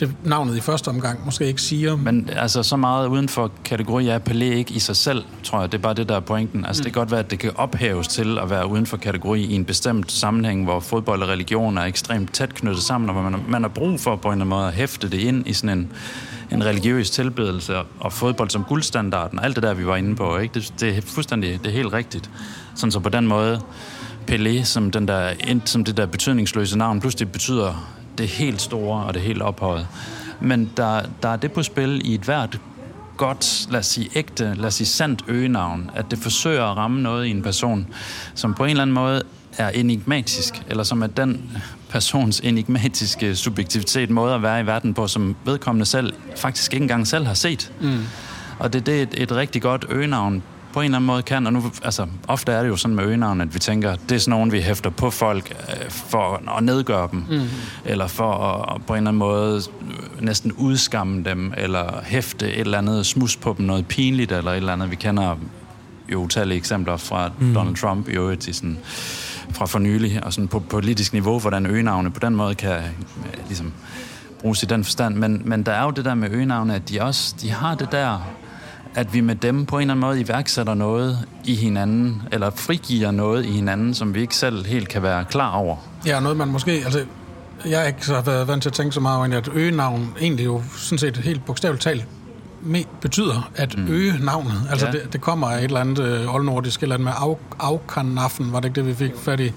[0.00, 1.96] Det navnet i første omgang måske ikke siger.
[1.96, 5.72] Men altså, så meget uden for kategori er Pelé ikke i sig selv, tror jeg.
[5.72, 6.64] Det er bare det, der er pointen.
[6.64, 6.84] Altså, mm.
[6.84, 9.54] det kan godt være, at det kan ophæves til at være uden for kategori i
[9.54, 13.40] en bestemt sammenhæng, hvor fodbold og religion er ekstremt tæt knyttet sammen, og hvor man,
[13.48, 15.78] man har brug for på en eller anden måde at hæfte det ind i sådan
[15.78, 15.92] en
[16.54, 20.54] en religiøs tilbedelse og fodbold som guldstandarden, alt det der, vi var inde på, ikke?
[20.54, 22.30] Det, det er fuldstændig, det er helt rigtigt.
[22.74, 23.60] Sådan så på den måde,
[24.30, 25.32] Pelé, som, den der,
[25.64, 29.86] som det der betydningsløse navn, pludselig betyder det helt store og det helt ophøjet.
[30.40, 32.58] Men der, der er det på spil i et hvert
[33.16, 37.02] godt, lad os sige ægte, lad os sige sandt øgenavn, at det forsøger at ramme
[37.02, 37.86] noget i en person,
[38.34, 39.22] som på en eller anden måde
[39.58, 41.50] er enigmatisk, eller som er den
[41.88, 47.06] persons enigmatiske subjektivitet, måde at være i verden på, som vedkommende selv faktisk ikke engang
[47.06, 47.72] selv har set.
[47.80, 48.04] Mm.
[48.58, 50.42] Og det, det er et, et rigtig godt øgenavn
[50.74, 53.04] på en eller anden måde kan, og nu, altså, ofte er det jo sådan med
[53.04, 56.64] øgenavn, at vi tænker, det er sådan nogen, vi hæfter på folk øh, for at
[56.64, 57.42] nedgøre dem, mm.
[57.84, 59.62] eller for at, på en eller anden måde
[60.20, 64.56] næsten udskamme dem, eller hæfte et eller andet smus på dem, noget pinligt, eller et
[64.56, 64.90] eller andet.
[64.90, 65.36] Vi kender
[66.12, 67.54] jo utallige eksempler fra mm.
[67.54, 68.78] Donald Trump i øvrigt, i sådan,
[69.50, 73.46] fra for nylig, og sådan på politisk niveau, hvordan øgenavne på den måde kan øh,
[73.46, 73.72] ligesom,
[74.40, 75.14] bruges i den forstand.
[75.14, 77.92] Men, men der er jo det der med øgenavne, at de også de har det
[77.92, 78.18] der,
[78.94, 83.10] at vi med dem på en eller anden måde iværksætter noget i hinanden, eller frigiver
[83.10, 85.76] noget i hinanden, som vi ikke selv helt kan være klar over.
[86.06, 86.70] Ja, noget man måske...
[86.70, 87.04] Altså,
[87.66, 90.44] jeg har ikke så været vant til at tænke så meget over, at øgenavn egentlig
[90.44, 92.06] jo sådan set helt bogstaveligt talt
[93.00, 93.88] betyder at mm.
[93.88, 94.62] øge navnet.
[94.70, 94.92] Altså ja.
[94.92, 98.60] det, det kommer af et eller andet øh, oldnordisk, eller andet med af, afkanaffen, var
[98.60, 99.52] det ikke det, vi fik fat i?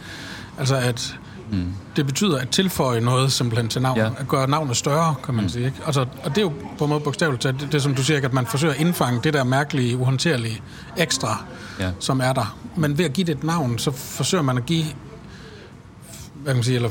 [0.60, 1.19] Altså at
[1.51, 1.73] mm.
[1.95, 4.03] det betyder at tilføje noget simpelthen til navnet.
[4.03, 4.10] Ja.
[4.17, 5.49] At gøre navnet større, kan man mm.
[5.49, 5.65] sige.
[5.65, 5.77] Ikke?
[5.86, 8.25] Altså, og det er jo på en måde bogstaveligt talt, det, det som du siger,
[8.25, 10.62] at man forsøger at indfange det der mærkelige, uhåndterlige
[10.97, 11.43] ekstra,
[11.79, 11.91] ja.
[11.99, 12.57] som er der.
[12.75, 14.86] Men ved at give det et navn, så forsøger man at give
[16.47, 16.89] hvad kan man sige, eller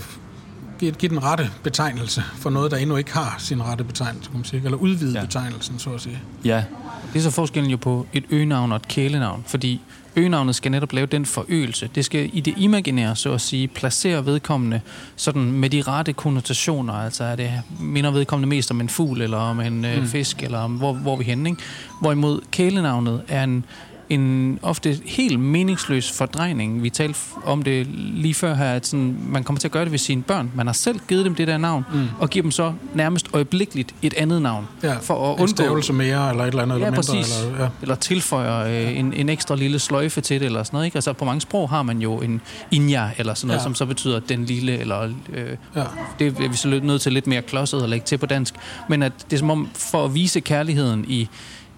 [0.79, 4.39] give, give den rette betegnelse for noget, der endnu ikke har sin rette betegnelse, kan
[4.39, 5.25] man sige, eller udvide ja.
[5.25, 6.19] betegnelsen, så at sige.
[6.45, 6.65] Ja.
[7.13, 9.81] Det er så forskellen jo på et øgenavn og et kælenavn, fordi
[10.17, 11.91] øgenavnet skal netop lave den forøgelse.
[11.95, 14.81] Det skal i det imaginære, så at sige, placere vedkommende
[15.17, 16.93] sådan med de rette konnotationer.
[16.93, 17.51] Altså er det
[17.81, 20.07] minder vedkommende mest om en fugl, eller om en øh, mm.
[20.07, 21.51] fisk, eller om hvor, hvor vi henne.
[21.51, 21.63] Ikke?
[22.01, 23.65] Hvorimod kælenavnet er en
[24.09, 26.83] en ofte helt meningsløs fordrejning.
[26.83, 29.93] Vi talte om det lige før her, at sådan, man kommer til at gøre det
[29.93, 30.51] ved sine børn.
[30.55, 32.09] Man har selv givet dem det der navn, mm.
[32.19, 34.67] og giver dem så nærmest øjeblikkeligt et andet navn.
[34.83, 35.93] Ja, for at en undgå...
[35.93, 36.81] mere, eller et eller andet.
[36.81, 37.43] Ja, eller præcis.
[37.43, 37.69] Eller, ja.
[37.83, 40.87] eller tilføjer øh, en, en ekstra lille sløjfe til det, eller sådan noget.
[40.87, 40.97] Ikke?
[40.97, 42.41] Altså, på mange sprog har man jo en
[42.71, 43.63] inja, eller sådan noget, ja.
[43.63, 45.03] som så betyder den lille, eller...
[45.33, 45.85] Øh, ja.
[46.19, 48.55] Det er vi så nødt til lidt mere klodset at lægge til på dansk.
[48.89, 51.29] Men at det er som om, for at vise kærligheden i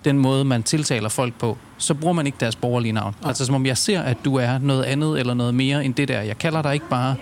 [0.04, 3.14] den måde, man tiltaler folk på, så bruger man ikke deres borgerlige navn.
[3.22, 3.28] Ja.
[3.28, 6.08] Altså som om jeg ser, at du er noget andet eller noget mere end det
[6.08, 6.20] der.
[6.20, 7.14] Jeg kalder dig ikke bare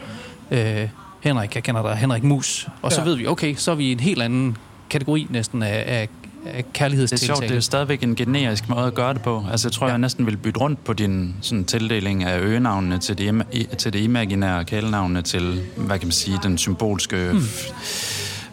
[0.50, 0.88] øh,
[1.20, 2.68] Henrik, jeg kender dig Henrik Mus.
[2.82, 2.96] Og ja.
[2.96, 4.56] så ved vi, okay, så er vi i en helt anden
[4.90, 6.08] kategori næsten af, af
[6.46, 7.26] af kærlighedstiltale.
[7.26, 9.44] Det er sjovt, det er stadigvæk en generisk måde at gøre det på.
[9.50, 9.92] Altså, jeg tror, ja.
[9.92, 13.42] jeg næsten vil bytte rundt på din sådan, tildeling af øgenavnene til det,
[13.78, 17.42] til det imaginære kælenavne til, hvad kan man sige, den symbolske hmm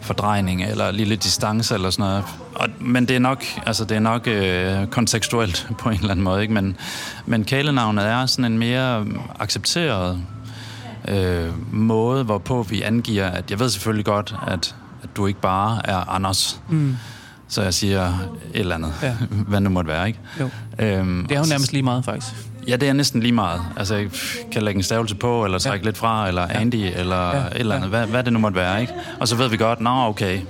[0.04, 2.24] fordrejning eller lille distance eller sådan noget.
[2.54, 6.24] Og, men det er nok, altså det er nok øh, kontekstuelt på en eller anden
[6.24, 6.54] måde, ikke?
[6.54, 6.76] Men,
[7.26, 9.06] men kælenavnet er sådan en mere
[9.40, 10.22] accepteret
[11.08, 15.80] øh, måde, hvorpå vi angiver, at jeg ved selvfølgelig godt, at, at du ikke bare
[15.84, 16.60] er Anders.
[16.68, 16.96] Mm.
[17.48, 19.14] Så jeg siger et eller andet, ja.
[19.48, 20.18] hvad det måtte være, ikke?
[20.40, 20.50] Jo.
[20.78, 22.34] Øhm, det er jo nærmest lige meget, faktisk.
[22.68, 23.60] Ja, det er næsten lige meget.
[23.76, 24.10] Altså, jeg
[24.52, 25.88] kan lægge en stavelse på, eller trække ja.
[25.88, 26.90] lidt fra, eller Andy, ja.
[26.90, 27.46] eller ja.
[27.46, 27.90] et eller andet.
[27.90, 28.92] Hvad, hvad det nu måtte være, ikke?
[29.20, 30.40] Og så ved vi godt, nå, okay,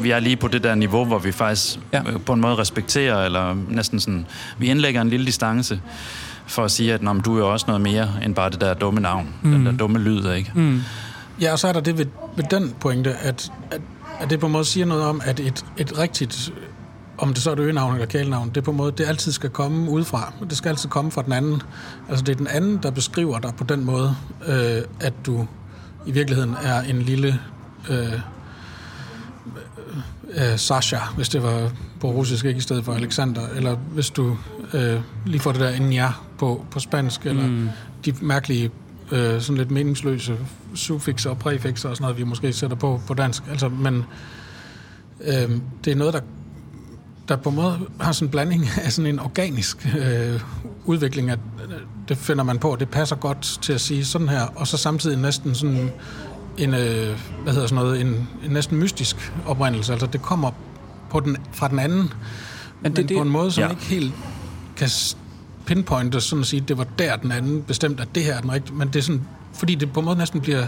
[0.00, 2.00] vi er lige på det der niveau, hvor vi faktisk ja.
[2.08, 4.26] Øh, på en måde respekterer, eller næsten sådan,
[4.58, 5.80] vi indlægger en lille distance
[6.46, 9.00] for at sige, at du er jo også noget mere end bare det der dumme
[9.00, 9.52] navn, mm.
[9.52, 10.52] den der dumme lyd, ikke?
[10.54, 10.82] Mm.
[11.40, 12.06] Ja, og så er der det ved,
[12.36, 13.80] ved den pointe, at, at,
[14.20, 16.52] at det på en måde siger noget om, at et, et rigtigt
[17.22, 19.32] om det så er et øgenavn eller kælenavn, det er på en måde, det altid
[19.32, 20.32] skal komme udefra.
[20.50, 21.62] Det skal altid komme fra den anden.
[22.08, 25.46] Altså det er den anden, der beskriver dig på den måde, øh, at du
[26.06, 27.40] i virkeligheden er en lille
[27.90, 28.12] øh,
[30.34, 34.36] øh, Sasha, hvis det var på russisk, ikke i stedet for Alexander, eller hvis du
[34.74, 36.08] øh, lige får det der Enya
[36.38, 37.68] på, på spansk, eller mm.
[38.04, 38.70] de mærkelige
[39.12, 40.38] øh, sådan lidt meningsløse
[40.74, 43.42] suffixer og præfixer og sådan noget, vi måske sætter på på dansk.
[43.50, 44.04] Altså, men
[45.20, 45.50] øh,
[45.84, 46.20] det er noget, der
[47.28, 50.40] der på en måde har sådan en blanding af sådan en organisk øh,
[50.84, 51.74] udvikling, at øh,
[52.08, 55.18] det finder man på, det passer godt til at sige sådan her, og så samtidig
[55.18, 55.90] næsten sådan
[56.58, 59.92] en, øh, hvad hedder sådan noget, en, en næsten mystisk oprindelse.
[59.92, 60.50] Altså det kommer
[61.10, 62.12] på den, fra den anden,
[62.80, 63.70] men, det, men det, på en måde, som ja.
[63.70, 64.14] ikke helt
[64.76, 64.88] kan
[65.66, 68.52] pinpointe, sådan at sige, det var der den anden bestemt, at det her er den
[68.52, 69.22] rigtige, men det er sådan,
[69.54, 70.66] fordi det på en måde næsten bliver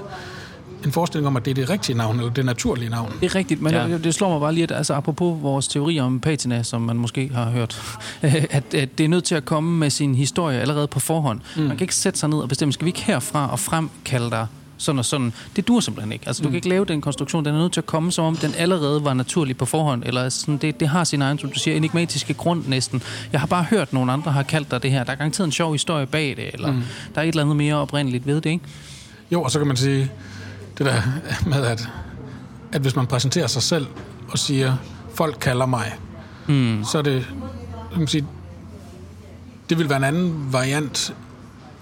[0.87, 3.13] en forestilling om, at det er det rigtige navn, eller det naturlige navn.
[3.21, 3.89] Det er rigtigt, men ja.
[3.89, 6.97] det, det slår mig bare lige, at altså, apropos vores teori om patina, som man
[6.97, 7.83] måske har hørt,
[8.23, 11.41] at, at det er nødt til at komme med sin historie allerede på forhånd.
[11.57, 11.63] Mm.
[11.63, 14.31] Man kan ikke sætte sig ned og bestemme, skal vi ikke herfra og frem kalde
[14.31, 15.33] dig sådan og sådan.
[15.57, 16.25] Det dur simpelthen ikke.
[16.27, 16.53] Altså, du mm.
[16.53, 17.45] kan ikke lave den konstruktion.
[17.45, 20.03] Den er nødt til at komme, som om den allerede var naturlig på forhånd.
[20.07, 23.03] Eller sådan, det, det har sin egen, som du siger, enigmatiske grund næsten.
[23.33, 25.05] Jeg har bare hørt, at nogle andre har kaldt dig det her.
[25.05, 26.83] Der er garanteret en sjov historie bag det, eller mm.
[27.15, 28.65] der er et eller andet mere oprindeligt ved det, ikke?
[29.31, 30.11] Jo, og så kan man sige,
[30.79, 31.03] det der
[31.47, 31.89] med, at,
[32.73, 33.87] at hvis man præsenterer sig selv
[34.29, 34.77] og siger,
[35.15, 35.93] folk kalder mig,
[36.47, 36.85] mm.
[36.85, 37.27] så er det,
[37.91, 38.27] kan man sige,
[39.69, 41.15] det vil være en anden variant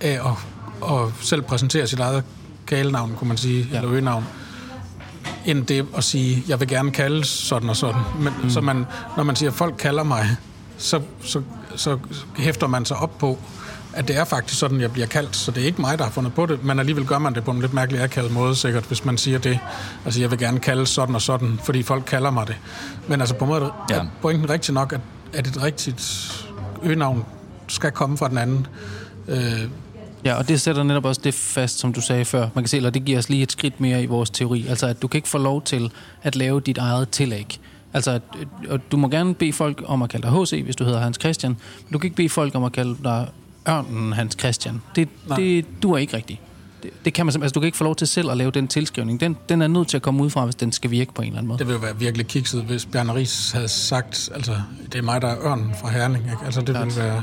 [0.00, 2.24] af at, at selv præsentere sit eget
[2.66, 3.76] kælenavn, kunne man sige, ja.
[3.76, 4.24] eller øgenavn,
[5.44, 8.02] end det at sige, jeg vil gerne kalde sådan og sådan.
[8.18, 8.50] Men, mm.
[8.50, 10.36] Så man, når man siger, folk kalder mig,
[10.78, 11.42] så, så,
[11.76, 11.98] så
[12.36, 13.38] hæfter man sig op på,
[13.94, 16.10] at det er faktisk sådan, jeg bliver kaldt, så det er ikke mig, der har
[16.10, 18.84] fundet på det, men alligevel gør man det på en lidt mærkelig akavet måde, sikkert,
[18.84, 19.58] hvis man siger det.
[20.04, 22.56] Altså, jeg vil gerne kalde sådan og sådan, fordi folk kalder mig det.
[23.08, 23.94] Men altså, på en måde ja.
[23.94, 25.00] er pointen rigtig nok, at,
[25.32, 26.32] at et rigtigt
[26.82, 27.24] øgenavn
[27.68, 28.66] skal komme fra den anden.
[29.28, 29.68] Øh,
[30.24, 32.48] Ja, og det sætter netop også det fast, som du sagde før.
[32.54, 34.66] Man kan se, at det giver os lige et skridt mere i vores teori.
[34.68, 37.60] Altså, at du kan ikke få lov til at lave dit eget tillæg.
[37.92, 38.20] Altså,
[38.68, 41.16] og du må gerne bede folk om at kalde dig HC, hvis du hedder Hans
[41.20, 41.50] Christian.
[41.50, 43.28] Men du kan ikke bede folk om at kalde dig
[43.68, 44.82] Ørnen Hans Christian.
[44.96, 46.40] Det, det du er ikke rigtigt.
[46.82, 48.68] Det, det kan man altså, du kan ikke få lov til selv at lave den
[48.68, 49.20] tilskrivning.
[49.20, 51.28] Den, den er nødt til at komme ud fra, hvis den skal virke på en
[51.28, 51.58] eller anden måde.
[51.58, 54.56] Det ville jo være virkelig kikset, hvis Bjarne Ries havde sagt, altså,
[54.92, 56.24] det er mig, der er ørnen fra Herning.
[56.24, 56.44] Ikke?
[56.44, 57.22] Altså, det ville være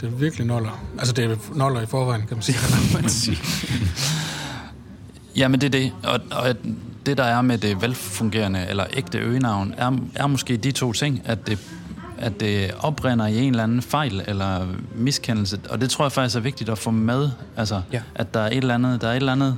[0.00, 0.84] det er virkelig noller.
[0.98, 2.58] Altså, det er noller i forvejen, kan man sige.
[2.94, 3.38] man sige.
[5.36, 5.92] ja, men det er det.
[6.02, 6.56] Og, og
[7.06, 11.22] det, der er med det velfungerende eller ægte øgenavn, er, er måske de to ting,
[11.24, 11.58] at det
[12.24, 15.60] at det oprinder i en eller anden fejl eller miskendelse.
[15.70, 17.30] Og det tror jeg faktisk er vigtigt at få med.
[17.56, 18.02] Altså, ja.
[18.14, 19.56] at der er et eller andet, der er et eller andet,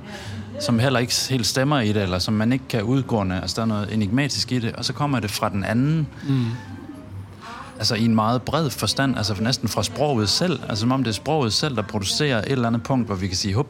[0.60, 3.40] som heller ikke helt stemmer i det, eller som man ikke kan udgående.
[3.40, 6.08] Altså, der er noget enigmatisk i det, og så kommer det fra den anden.
[6.28, 6.46] Mm
[7.78, 11.10] altså i en meget bred forstand, altså næsten fra sproget selv, altså som om det
[11.10, 13.66] er sproget selv, der producerer et eller andet punkt, hvor vi kan sige, hup,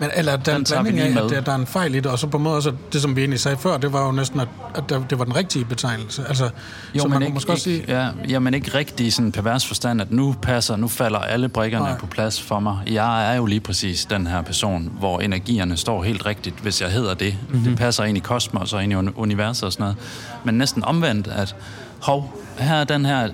[0.00, 2.18] men, eller den, den blanding af, at der, der er en fejl i det, og
[2.18, 4.40] så på en måde også, det som vi egentlig sagde før, det var jo næsten,
[4.40, 6.24] at, at det var den rigtige betegnelse.
[6.28, 6.50] Altså,
[6.94, 7.84] jo, så man ikke, måske også sige...
[7.88, 11.48] Ja, ja, men ikke rigtig i sådan pervers forstand, at nu passer, nu falder alle
[11.48, 11.98] brikkerne Nej.
[11.98, 12.78] på plads for mig.
[12.86, 16.90] Jeg er jo lige præcis den her person, hvor energierne står helt rigtigt, hvis jeg
[16.90, 17.36] hedder det.
[17.48, 17.64] Mm-hmm.
[17.64, 19.96] Det passer ind i kosmos og ind i universet og sådan noget.
[20.44, 21.56] Men næsten omvendt, at
[22.00, 23.28] hov, her er den her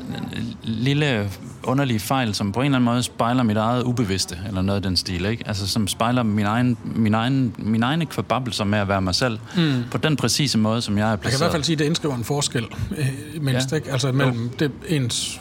[0.63, 1.31] lille
[1.63, 4.83] underlige fejl, som på en eller anden måde spejler mit eget ubevidste, eller noget af
[4.83, 5.49] den stil, ikke?
[5.49, 9.39] Altså, som spejler min egen, min egen, min egne kvababelser med at være mig selv,
[9.57, 9.85] mm.
[9.91, 11.25] på den præcise måde, som jeg er placeret.
[11.25, 13.77] Jeg kan i hvert fald sige, at det indskriver en forskel, øh, mindst, ja.
[13.77, 13.93] ikke?
[13.93, 15.41] Altså, mellem det, ens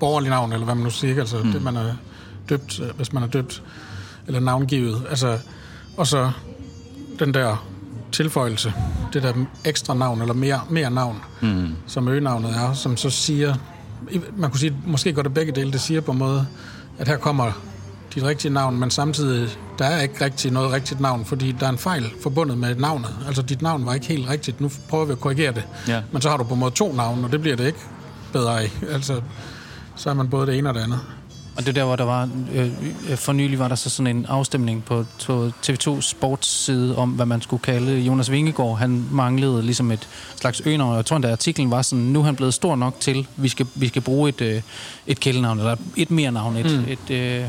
[0.00, 1.52] borgerlige navn, eller hvad man nu siger, altså mm.
[1.52, 1.92] det, man er
[2.48, 3.62] døbt, øh, hvis man er døbt,
[4.26, 5.38] eller navngivet, altså,
[5.96, 6.30] og så
[7.18, 7.66] den der
[8.12, 8.72] tilføjelse,
[9.12, 9.32] det der
[9.64, 11.68] ekstra navn, eller mere, mere navn, mm.
[11.86, 13.54] som øgenavnet er, som så siger,
[14.36, 16.46] man kunne sige, måske går det begge dele, det siger på en måde,
[16.98, 17.52] at her kommer
[18.14, 21.70] dit rigtige navn, men samtidig, der er ikke rigtig noget rigtigt navn, fordi der er
[21.70, 23.16] en fejl forbundet med navnet.
[23.26, 24.60] Altså, dit navn var ikke helt rigtigt.
[24.60, 25.64] Nu prøver vi at korrigere det.
[25.88, 26.02] Ja.
[26.12, 27.78] Men så har du på en måde to navne, og det bliver det ikke
[28.32, 28.72] bedre af.
[28.90, 29.20] Altså,
[29.96, 31.00] så er man både det ene og det andet.
[31.60, 32.70] Og det er der, hvor der var, øh,
[33.16, 37.26] for nylig var der så sådan en afstemning på, på TV2 Sports side om, hvad
[37.26, 38.78] man skulle kalde Jonas Vingegaard.
[38.78, 40.96] Han manglede ligesom et slags øgenavn.
[40.96, 43.66] Jeg tror, at artiklen var sådan, nu er han blevet stor nok til, vi skal,
[43.74, 44.62] vi skal bruge et, øh,
[45.06, 46.92] et kælenavn, eller et mere navn, et, mm.
[46.92, 47.44] et øh,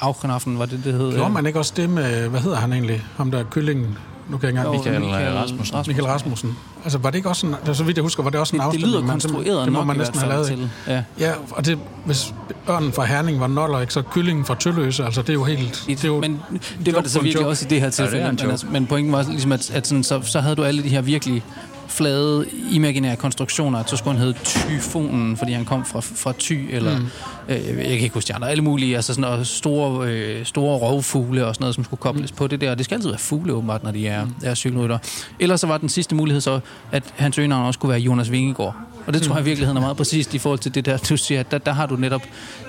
[0.00, 1.12] Auchenaffen, var det det hed?
[1.12, 3.98] Gjorde man ikke også det med, hvad hedder han egentlig, ham der kyllingen?
[4.32, 5.00] Nu kan jeg ikke engang...
[5.00, 5.76] Michael, Michael Rasmussen.
[5.86, 6.56] Michael Rasmussen.
[6.84, 8.60] Altså, var det ikke også sådan, altså, så vidt jeg husker, var det også en
[8.60, 8.92] det, afstemning?
[8.92, 10.46] Det lyder konstrueret Det må man næsten have lavet.
[10.46, 10.70] Til.
[10.86, 11.02] Ja.
[11.18, 12.34] ja, og det, hvis
[12.70, 15.84] ørnen fra Herning var noller, ikke, så kyllingen fra Tølløse, altså det er jo helt...
[15.88, 16.40] Det er jo, men
[16.84, 18.24] det var det så virkelig også i det her tilfælde.
[18.24, 20.64] Ja, det men, altså, men pointen var ligesom, at, at sådan, så, så havde du
[20.64, 21.44] alle de her virkelig
[21.92, 23.84] flade, imaginære konstruktioner.
[23.86, 27.06] Så skulle han hedde Tyfonen, fordi han kom fra, fra Ty, eller mm.
[27.48, 30.78] øh, jeg kan ikke huske de andre, alle mulige, altså sådan, og store, øh, store
[30.78, 32.36] rovfugle og sådan noget, som skulle kobles mm.
[32.36, 32.74] på det der.
[32.74, 34.34] Det skal altid være fugle, åbenbart, når de er, mm.
[34.44, 34.98] er cykelrytter.
[35.40, 36.60] Ellers så var den sidste mulighed så,
[36.92, 38.76] at hans øgenavn også kunne være Jonas Vingegaard.
[39.06, 41.16] Og det tror jeg i virkeligheden er meget præcist i forhold til det der, du
[41.16, 42.22] siger, at der, der har du netop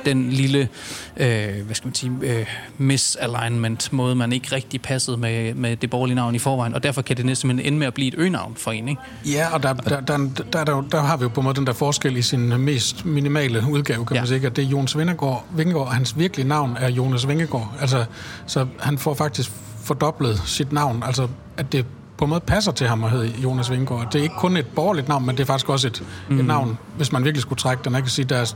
[0.05, 0.69] den lille,
[1.17, 2.45] øh, hvad skal man sige, øh,
[2.77, 7.01] misalignment, måde man ikke rigtig passede med, med det borgerlige navn i forvejen, og derfor
[7.01, 9.01] kan det næsten ende med at blive et øgenavn for en, ikke?
[9.25, 10.17] Ja, og der, der, der,
[10.53, 13.05] der, der, der har vi jo på en måde den der forskel i sin mest
[13.05, 14.21] minimale udgave, kan ja.
[14.21, 17.73] man sige, at det er Jonas Vingegaard, Vingegaard, hans virkelige navn er Jonas Vingegaard.
[17.81, 18.05] Altså,
[18.45, 19.51] så han får faktisk
[19.83, 21.85] fordoblet sit navn, altså at det
[22.17, 24.11] på en måde passer til ham at hedde Jonas Vingegaard.
[24.11, 26.39] Det er ikke kun et borgerligt navn, men det er faktisk også et, mm.
[26.39, 27.93] et navn, hvis man virkelig skulle trække den.
[27.93, 28.55] Jeg kan sige, der,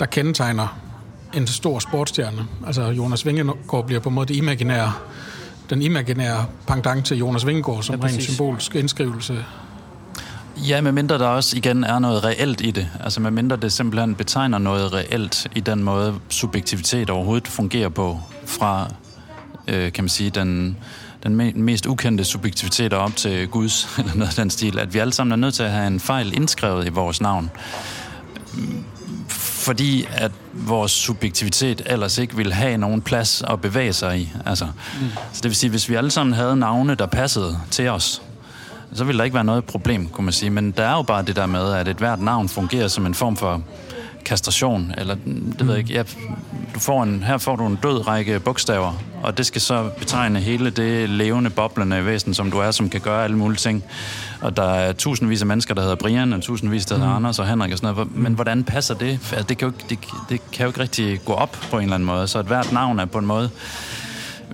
[0.00, 0.78] der kendetegner
[1.34, 2.46] en stor sportsstjerne.
[2.66, 4.92] Altså Jonas Vingegaard bliver på en måde det imaginære,
[5.70, 9.44] den imaginære pendant til Jonas Vingegaard som ja, rent symbolsk indskrivelse.
[10.56, 12.88] Ja, medmindre der også igen er noget reelt i det.
[13.00, 18.92] Altså medmindre det simpelthen betegner noget reelt i den måde subjektivitet overhovedet fungerer på fra,
[19.68, 20.76] øh, kan man sige, den
[21.28, 25.12] den mest ukendte subjektivitet op til Guds, eller noget af den stil, at vi alle
[25.12, 27.50] sammen er nødt til at have en fejl indskrevet i vores navn.
[29.66, 34.32] Fordi at vores subjektivitet ellers ikke vil have nogen plads at bevæge sig i.
[34.46, 35.08] Altså, mm.
[35.32, 38.22] Så det vil sige, hvis vi alle sammen havde navne, der passede til os,
[38.92, 40.50] så ville der ikke være noget problem, kunne man sige.
[40.50, 43.14] Men der er jo bare det der med, at et hvert navn fungerer som en
[43.14, 43.62] form for
[44.24, 45.26] kastration, eller det
[45.60, 45.68] mm.
[45.68, 46.02] ved jeg ikke, ja,
[46.76, 50.40] du får en, her får du en død række bogstaver, og det skal så betegne
[50.40, 53.84] hele det levende, boblende væsen, som du er, som kan gøre alle mulige ting.
[54.40, 57.16] Og der er tusindvis af mennesker, der hedder Brian, og tusindvis, der hedder mm.
[57.16, 58.16] Anders og Henrik og sådan noget.
[58.16, 59.10] Men hvordan passer det?
[59.10, 61.94] Altså, det, kan jo, det, det kan jo ikke rigtig gå op på en eller
[61.94, 62.28] anden måde.
[62.28, 63.50] Så et hvert navn er på en måde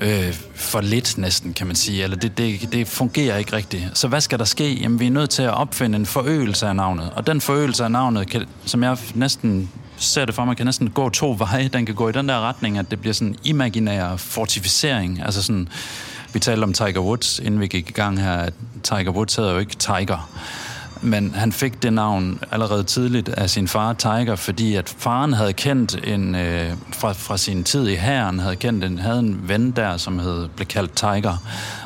[0.03, 2.03] øh, for lidt næsten, kan man sige.
[2.03, 3.85] Eller det, det, det fungerer ikke rigtigt.
[3.95, 4.75] Så hvad skal der ske?
[4.75, 7.11] Jamen, vi er nødt til at opfinde en forøgelse af navnet.
[7.15, 10.91] Og den forøgelse af navnet, kan, som jeg næsten ser det for mig, kan næsten
[10.91, 11.69] gå to veje.
[11.69, 15.23] Den kan gå i den der retning, at det bliver sådan en imaginær fortificering.
[15.23, 15.69] Altså sådan,
[16.33, 19.53] vi talte om Tiger Woods, inden vi gik i gang her, at Tiger Woods hedder
[19.53, 20.31] jo ikke Tiger
[21.03, 25.53] men han fik det navn allerede tidligt af sin far Tiger, fordi at faren havde
[25.53, 29.71] kendt en øh, fra, fra sin tid i hæren havde kendt en havde en ven
[29.71, 31.37] der som hed blev kaldt Tiger.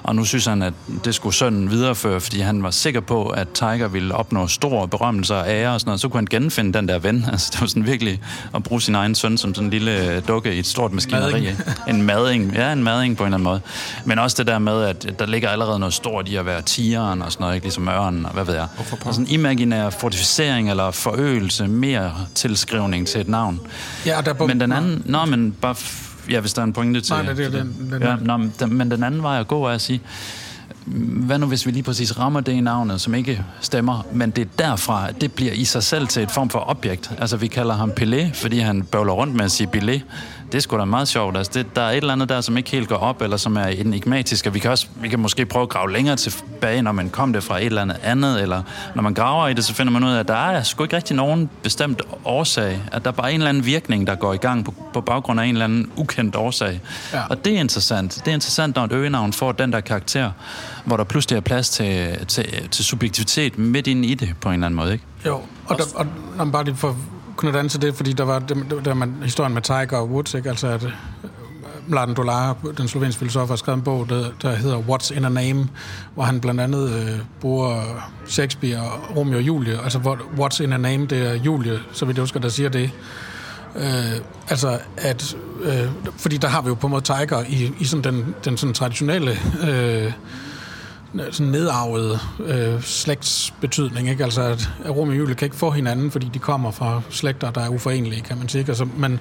[0.02, 0.72] Og nu synes han at
[1.04, 5.34] det skulle sønnen videreføre, fordi han var sikker på at Tiger ville opnå stor berømmelse
[5.34, 6.00] og ære og sådan noget.
[6.00, 7.24] Så kunne han genfinde den der ven.
[7.36, 8.20] Altså det var sådan virkelig
[8.54, 11.32] at bruge sin egen søn som sådan en lille dukke i et stort maskineri.
[11.32, 11.58] Mading.
[11.88, 12.52] En mading.
[12.54, 13.60] Ja, en mading på en eller anden måde.
[14.04, 17.22] Men også det der med at der ligger allerede noget stort i at være tigeren
[17.22, 18.66] og sådan noget, ikke ligesom ørnen og hvad ved jeg.
[18.74, 23.60] Hvorfor og sådan imaginær fortificering eller forøgelse, mere tilskrivning til et navn.
[24.06, 25.02] Ja, der på, men den anden...
[25.04, 25.74] Nå, men bare...
[26.30, 27.14] Ja, hvis der er en pointe til...
[27.14, 29.64] Nej, det er den, den, ja, nå, men, den, men den anden vej at gå
[29.64, 30.00] er at sige,
[30.86, 34.42] hvad nu hvis vi lige præcis rammer det i navnet, som ikke stemmer, men det
[34.42, 37.10] er derfra, at det bliver i sig selv til et form for objekt.
[37.18, 40.00] Altså vi kalder ham Pelé, fordi han bøvler rundt med at sige Pelé
[40.52, 41.36] det er sgu da meget sjovt.
[41.36, 43.56] Altså, det, der er et eller andet der, som ikke helt går op, eller som
[43.56, 46.92] er enigmatisk, og vi kan, også, vi kan måske prøve at grave længere tilbage, når
[46.92, 48.62] man kom det fra et eller andet andet, eller
[48.94, 50.96] når man graver i det, så finder man ud af, at der er sgu ikke
[50.96, 54.36] rigtig nogen bestemt årsag, at der er bare en eller anden virkning, der går i
[54.36, 56.80] gang på, på baggrund af en eller anden ukendt årsag.
[57.12, 57.22] Ja.
[57.30, 58.14] Og det er interessant.
[58.24, 60.30] Det er interessant, når et øgenavn får den der karakter,
[60.84, 64.54] hvor der pludselig er plads til, til, til subjektivitet midt inde i det, på en
[64.54, 65.04] eller anden måde, ikke?
[65.26, 66.06] Jo, og, der, og,
[66.38, 66.96] og bare lige for
[67.36, 70.34] knytte an til det, fordi der var der, der man, historien med Tiger og Woods,
[70.34, 70.48] ikke?
[70.48, 70.90] altså at øh,
[71.86, 75.28] Mladen Dolar, den slovenske filosof, har skrevet en bog, der, der hedder What's in a
[75.28, 75.68] Name,
[76.14, 77.82] hvor han blandt andet øh, bruger
[78.26, 79.82] Shakespeare og Romeo og Julie.
[79.82, 79.98] Altså,
[80.38, 82.90] What's in a Name, det er Julie, så vidt jeg husker, der siger det.
[83.76, 87.84] Øh, altså, at, øh, fordi der har vi jo på en måde Tiger i, i
[87.84, 89.30] sådan den, den sådan traditionelle
[89.68, 90.12] øh,
[91.30, 94.24] sådan nedarvet øh, slægtsbetydning, ikke?
[94.24, 97.60] Altså, at, Rom og Julie kan ikke få hinanden, fordi de kommer fra slægter, der
[97.60, 98.64] er uforenelige, kan man sige.
[98.68, 99.20] Altså, men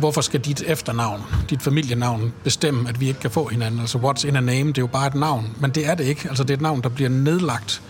[0.00, 3.80] hvorfor skal dit efternavn, dit familienavn, bestemme, at vi ikke kan få hinanden?
[3.80, 6.04] Altså, what's in a name, det er jo bare et navn, men det er det
[6.04, 6.28] ikke.
[6.28, 7.82] Altså, det er et navn, der bliver nedlagt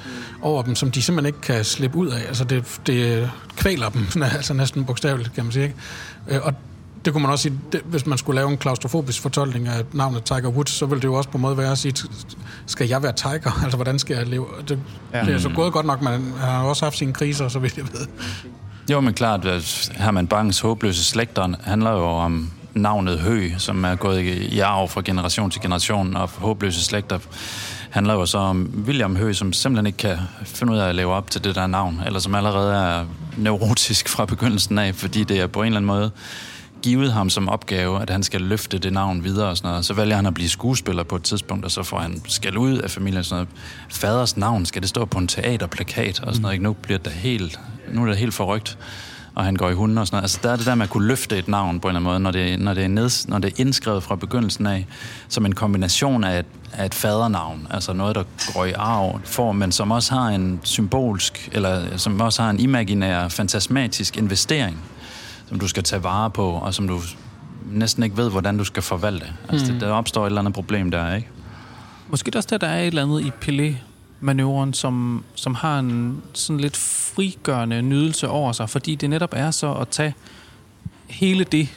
[0.42, 2.20] over dem, som de simpelthen ikke kan slippe ud af.
[2.28, 5.76] Altså, det, det kvæler dem, altså næsten bogstaveligt, kan man sige, ikke?
[6.28, 6.54] Øh, og
[7.04, 10.24] det kunne man også sige, det, hvis man skulle lave en klaustrofobisk fortolkning af navnet
[10.24, 11.94] Tiger Woods, så ville det jo også på en måde være at sige,
[12.66, 13.60] skal jeg være Tiger?
[13.64, 14.46] Altså, hvordan skal jeg leve?
[14.68, 14.78] Det,
[15.12, 15.24] ja.
[15.24, 17.76] det er så gået godt nok, men han har også haft sine kriser, så vidt
[17.76, 18.06] jeg ved.
[18.90, 23.94] Jo, men klart, at Herman Bangs håbløse slægter handler jo om navnet Hø, som er
[23.94, 27.18] gået i arv fra generation til generation, og håbløse slægter
[27.90, 31.12] handler jo så om William Hø, som simpelthen ikke kan finde ud af at leve
[31.12, 33.04] op til det der navn, eller som allerede er
[33.36, 36.10] neurotisk fra begyndelsen af, fordi det er på en eller anden måde
[36.82, 39.84] givet ham som opgave, at han skal løfte det navn videre og sådan noget.
[39.84, 42.78] Så vælger han at blive skuespiller på et tidspunkt, og så får han skal ud
[42.78, 43.48] af familien og sådan noget.
[43.88, 46.54] Faders navn, skal det stå på en teaterplakat og sådan noget.
[46.54, 46.64] Ikke?
[46.64, 47.60] Nu bliver det helt,
[47.92, 48.78] nu er det helt forrygt
[49.34, 50.24] og han går i hunden og sådan noget.
[50.24, 52.10] Altså, der er det der med at kunne løfte et navn på en eller anden
[52.10, 54.86] måde, når det, når det, er, ned, når det er indskrevet fra begyndelsen af,
[55.28, 58.22] som en kombination af et, af et fadernavn, altså noget, der
[58.54, 62.60] går i arv, for, men som også har en symbolsk, eller som også har en
[62.60, 64.78] imaginær, fantasmatisk investering
[65.50, 67.00] som du skal tage vare på, og som du
[67.70, 69.26] næsten ikke ved, hvordan du skal forvalte.
[69.48, 69.72] Altså, mm.
[69.72, 71.28] det, der opstår et eller andet problem der, ikke?
[72.08, 76.60] Måske også der, der er et eller andet i Pelé-manøvren, som, som har en sådan
[76.60, 80.14] lidt frigørende nydelse over sig, fordi det netop er så at tage
[81.06, 81.68] hele det,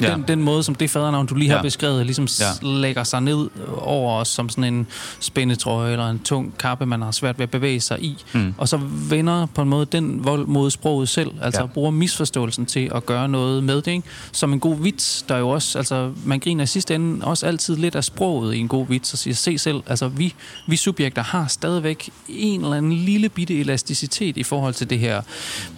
[0.00, 0.14] Ja.
[0.14, 1.62] Den, den måde, som det fadernavn, du lige har ja.
[1.62, 2.68] beskrevet, ligesom ja.
[2.68, 4.86] lægger sig ned over os som sådan en
[5.20, 8.16] spændetrøje eller en tung kappe, man har svært ved at bevæge sig i.
[8.32, 8.54] Mm.
[8.58, 8.76] Og så
[9.10, 11.66] vender på en måde den vold mod sproget selv, altså ja.
[11.66, 13.88] bruger misforståelsen til at gøre noget med det.
[13.88, 14.08] Ikke?
[14.32, 17.76] Som en god vits, der jo også, altså man griner i sidste ende også altid
[17.76, 20.34] lidt af sproget i en god vits, og siger, se selv, altså vi,
[20.66, 25.22] vi subjekter har stadigvæk en eller anden lille bitte elasticitet i forhold til det her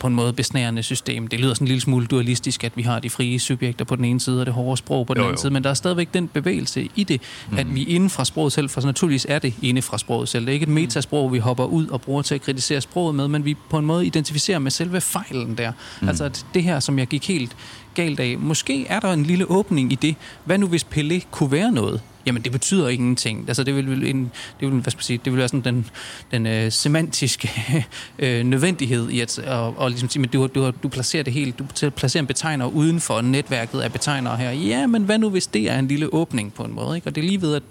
[0.00, 1.28] på en måde besnærende system.
[1.28, 4.10] Det lyder sådan en lille smule dualistisk, at vi har de frie subjekter på den
[4.10, 5.40] ene side og det hårde sprog på den jo, anden jo.
[5.40, 7.58] side, men der er stadigvæk den bevægelse i det, mm.
[7.58, 10.46] at vi inden fra sproget selv, for naturligvis er det inde fra sproget selv.
[10.46, 13.28] Det er ikke et metasprog, vi hopper ud og bruger til at kritisere sproget med,
[13.28, 15.72] men vi på en måde identificerer med selve fejlen der.
[16.00, 16.08] Mm.
[16.08, 17.56] Altså at det her, som jeg gik helt
[17.94, 18.38] galt af.
[18.38, 20.16] Måske er der en lille åbning i det.
[20.44, 22.00] Hvad nu hvis Pelé kunne være noget?
[22.26, 23.44] Jamen, det betyder ingenting.
[23.48, 24.30] Altså, det vil, en,
[24.60, 25.86] det vil, hvad skal man sige, det vil være sådan den,
[26.30, 27.50] den øh, semantiske
[28.18, 31.58] øh, nødvendighed i at og, og ligesom sige, men du, du, du placerer det helt,
[31.58, 34.50] du placerer en betegner uden for netværket af betegnere her.
[34.50, 36.96] Ja, men hvad nu, hvis det er en lille åbning på en måde?
[36.96, 37.06] Ikke?
[37.06, 37.62] Og det er lige ved, at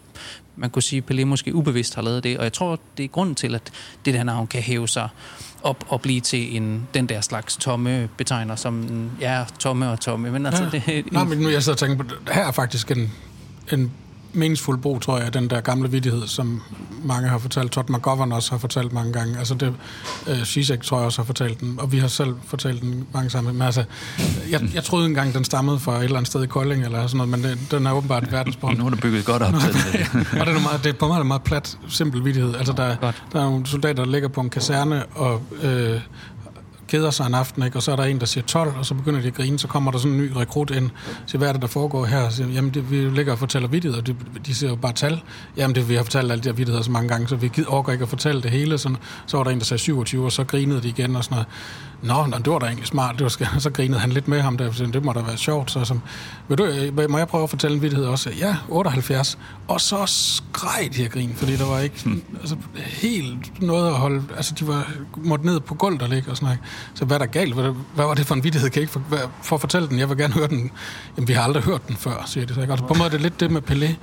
[0.56, 3.08] man kunne sige, at Pelé måske ubevidst har lavet det, og jeg tror, det er
[3.08, 3.72] grunden til, at
[4.06, 5.10] det der navn kan hæve sig
[5.64, 10.32] op og blive til en, den der slags tomme betegner, som ja, tomme og tomme.
[10.32, 10.70] Men altså, ja.
[10.70, 13.12] det, en, Nej, men nu jeg så tænker på, her er faktisk en,
[13.72, 13.92] en
[14.34, 16.62] meningsfuld brug, tror jeg, den der gamle vidighed, som
[17.04, 17.72] mange har fortalt.
[17.72, 19.38] Todd McGovern også har fortalt mange gange.
[19.38, 19.74] Altså det,
[20.28, 23.30] uh, Zizek tror jeg også har fortalt den, og vi har selv fortalt den mange
[23.30, 23.54] sammen.
[23.54, 23.84] Men altså,
[24.52, 27.18] jeg, jeg troede engang, den stammede fra et eller andet sted i Kolding, eller sådan
[27.18, 28.78] noget, men det, den er åbenbart verdensborg.
[28.78, 30.40] Nu er det bygget godt op til det.
[30.40, 32.56] og det er, meget, det er på meget, meget plat, simpel vidighed.
[32.56, 32.96] Altså der,
[33.34, 36.00] der er nogle soldater, der ligger på en kaserne, og øh,
[36.90, 37.78] keder sig en aften, ikke?
[37.78, 39.68] og så er der en, der siger 12, og så begynder de at grine, så
[39.68, 40.90] kommer der sådan en ny rekrut ind,
[41.26, 42.30] siger, hvad er det, der foregår her?
[42.30, 44.16] Så siger, jamen, det, vi ligger og fortæller vidtigheder, og de,
[44.46, 45.22] de siger jo bare tal.
[45.58, 47.92] Jamen, det, vi har fortalt alle de her vidtigheder så mange gange, så vi orker
[47.92, 48.78] ikke at fortælle det hele.
[48.78, 51.36] Sådan, så var der en, der sagde 27, og så grinede de igen og sådan
[51.36, 51.48] noget.
[52.02, 53.16] Nå, nå, det var da egentlig smart.
[53.20, 55.72] Det var, så grinede han lidt med ham der, det må da være sjovt.
[55.72, 56.02] Så som,
[56.48, 56.68] vil du,
[57.10, 58.30] må jeg prøve at fortælle en vittighed også?
[58.40, 59.38] Ja, 78.
[59.68, 62.24] Og så skreg de her grin, fordi der var ikke hmm.
[62.40, 64.24] altså, helt noget at holde...
[64.36, 66.60] Altså, de var måtte ned på gulvet og ligge og sådan noget.
[66.94, 67.54] Så hvad er der galt?
[67.54, 68.70] Hvad, hvad var det for en vittighed?
[68.70, 70.00] Kan jeg ikke for, for at fortælle den?
[70.00, 70.72] Jeg vil gerne høre den.
[71.18, 72.62] Jamen, vi har aldrig hørt den før, siger de så.
[72.62, 72.74] Ikke?
[72.74, 73.96] Altså, på en måde er det lidt det med Pelé.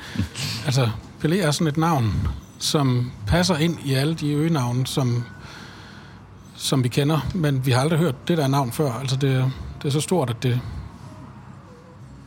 [0.66, 0.88] Altså,
[1.24, 2.28] Pelé er sådan et navn,
[2.58, 5.24] som passer ind i alle de øgenavne, som
[6.66, 8.92] som vi kender, men vi har aldrig hørt det der navn før.
[8.92, 9.52] Altså det,
[9.82, 10.60] det er så stort, at det,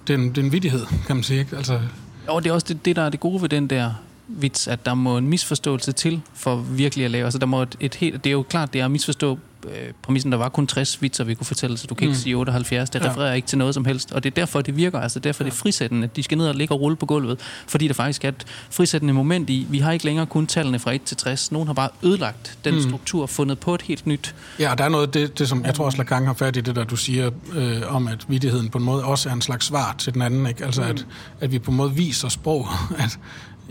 [0.08, 1.40] det, er en, det er en vidighed, kan man sige.
[1.40, 1.58] Ikke?
[1.58, 1.80] Altså,
[2.28, 3.94] og det er også det, det, der er det gode ved den der
[4.28, 7.24] vits, at der må en misforståelse til for virkelig at lave.
[7.24, 9.93] Altså der må et, et helt, det er jo klart, det er at misforstå øh,
[10.01, 12.12] præmissen, der var kun 60 vitser, vi kunne fortælle, så du kan mm.
[12.12, 12.89] ikke sige 78.
[12.89, 13.34] Det refererer ja.
[13.34, 14.12] ikke til noget som helst.
[14.12, 14.99] Og det er derfor, det virker.
[14.99, 15.49] Altså derfor ja.
[15.49, 16.10] det er frisættende.
[16.16, 19.14] De skal ned og ligge og rulle på gulvet, fordi der faktisk er et frisættende
[19.14, 21.51] moment i, vi har ikke længere kun tallene fra 1 til 60.
[21.51, 22.82] Nogen har bare ødelagt den mm.
[22.82, 24.36] struktur, fundet på et helt nyt.
[24.60, 26.62] Ja, og der er noget, det, det som jeg tror også, Lacan har fat i
[26.62, 29.66] det der, du siger øh, om, at vidigheden på en måde også er en slags
[29.66, 30.47] svar til den anden.
[30.47, 30.66] Ikke?
[30.66, 30.88] Altså, mm.
[30.88, 31.05] at,
[31.39, 32.68] at vi på en måde viser sprog.
[32.99, 33.20] At,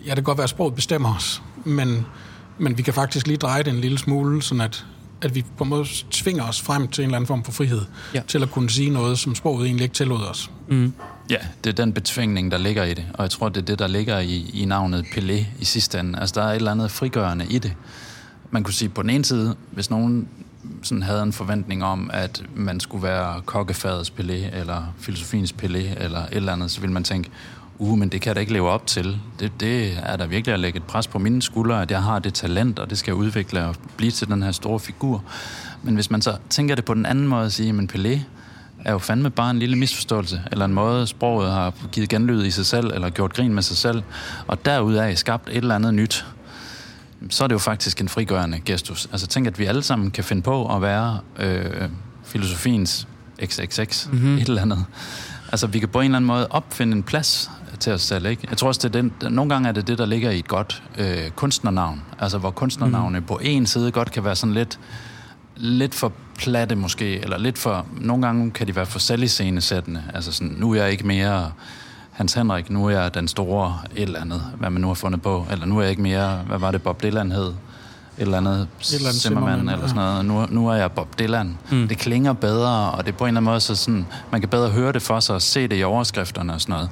[0.04, 2.06] ja, det kan godt være, at sproget bestemmer os, men,
[2.58, 4.86] men vi kan faktisk lige dreje det en lille smule, sådan at
[5.22, 7.82] at vi på en måde tvinger os frem til en eller anden form for frihed,
[8.14, 8.22] ja.
[8.28, 10.50] til at kunne sige noget, som sproget egentlig ikke tillod os.
[10.68, 10.92] Mm.
[11.30, 13.78] Ja, det er den betvingning, der ligger i det, og jeg tror, det er det,
[13.78, 16.18] der ligger i, i navnet Pelé i sidste ende.
[16.18, 17.72] Altså, der er et eller andet frigørende i det.
[18.50, 20.28] Man kunne sige, på den ene side, hvis nogen
[20.82, 26.20] sådan havde en forventning om, at man skulle være kokkefadets Pelé, eller filosofiens Pelé, eller
[26.20, 27.30] et eller andet, så ville man tænke,
[27.78, 29.20] uh, men det kan jeg da ikke leve op til.
[29.40, 32.18] Det, det er da virkelig at lægge et pres på mine skuldre, at jeg har
[32.18, 35.24] det talent, og det skal jeg udvikle og blive til den her store figur.
[35.82, 38.18] Men hvis man så tænker det på den anden måde at sige, men Pelé
[38.84, 42.50] er jo fandme bare en lille misforståelse, eller en måde, sproget har givet genlyd i
[42.50, 44.02] sig selv, eller gjort grin med sig selv,
[44.46, 46.26] og derudaf skabt et eller andet nyt,
[47.30, 49.08] så er det jo faktisk en frigørende gestus.
[49.12, 51.88] Altså tænk, at vi alle sammen kan finde på at være øh,
[52.24, 53.08] filosofiens
[53.44, 54.38] XXX, mm-hmm.
[54.38, 54.84] et eller andet.
[55.52, 57.50] Altså vi kan på en eller anden måde opfinde en plads
[57.80, 58.26] til os selv.
[58.26, 58.46] Ikke?
[58.50, 60.48] Jeg tror også, det er den, nogle gange er det det, der ligger i et
[60.48, 62.02] godt øh, kunstnernavn.
[62.18, 63.26] Altså hvor kunstnernavne mm.
[63.26, 64.78] på en side godt kan være sådan lidt,
[65.56, 70.02] lidt for platte måske, eller lidt for, nogle gange kan de være for selviscenesættende.
[70.14, 71.52] Altså sådan, nu er jeg ikke mere
[72.10, 75.22] Hans Henrik, nu er jeg den store et eller andet, hvad man nu har fundet
[75.22, 75.46] på.
[75.50, 77.52] Eller nu er jeg ikke mere, hvad var det Bob Dylan hed?
[78.20, 80.24] Eller andet, et eller andet Zimmerman, eller sådan noget.
[80.24, 81.58] Nu, nu er jeg Bob Dylan.
[81.70, 81.88] Mm.
[81.88, 84.50] Det klinger bedre, og det er på en eller anden måde så sådan, man kan
[84.50, 86.90] bedre høre det for sig og se det i overskrifterne og sådan noget.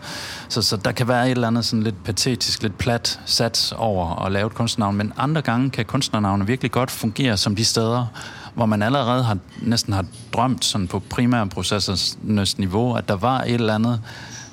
[0.48, 4.24] Så, så der kan være et eller andet sådan lidt patetisk, lidt plat sats over
[4.24, 8.06] at lave et kunstnernavn, men andre gange kan kunstnernavne virkelig godt fungere som de steder,
[8.54, 13.54] hvor man allerede har, næsten har drømt sådan på primærprocessernes niveau, at der var et
[13.54, 14.00] eller andet,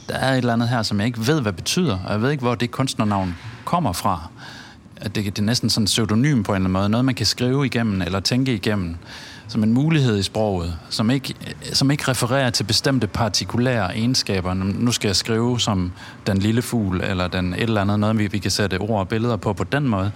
[0.09, 2.31] der er et eller andet her, som jeg ikke ved, hvad betyder, og jeg ved
[2.31, 4.29] ikke, hvor det kunstnernavn kommer fra
[5.03, 7.25] at det, det er næsten sådan pseudonym på en eller anden måde, noget man kan
[7.25, 8.95] skrive igennem eller tænke igennem,
[9.47, 11.33] som en mulighed i sproget, som ikke,
[11.73, 14.53] som ikke refererer til bestemte partikulære egenskaber.
[14.53, 15.91] Nu skal jeg skrive som
[16.27, 19.07] den lille fugl, eller den et eller andet, noget vi, vi kan sætte ord og
[19.07, 20.11] billeder på på den måde,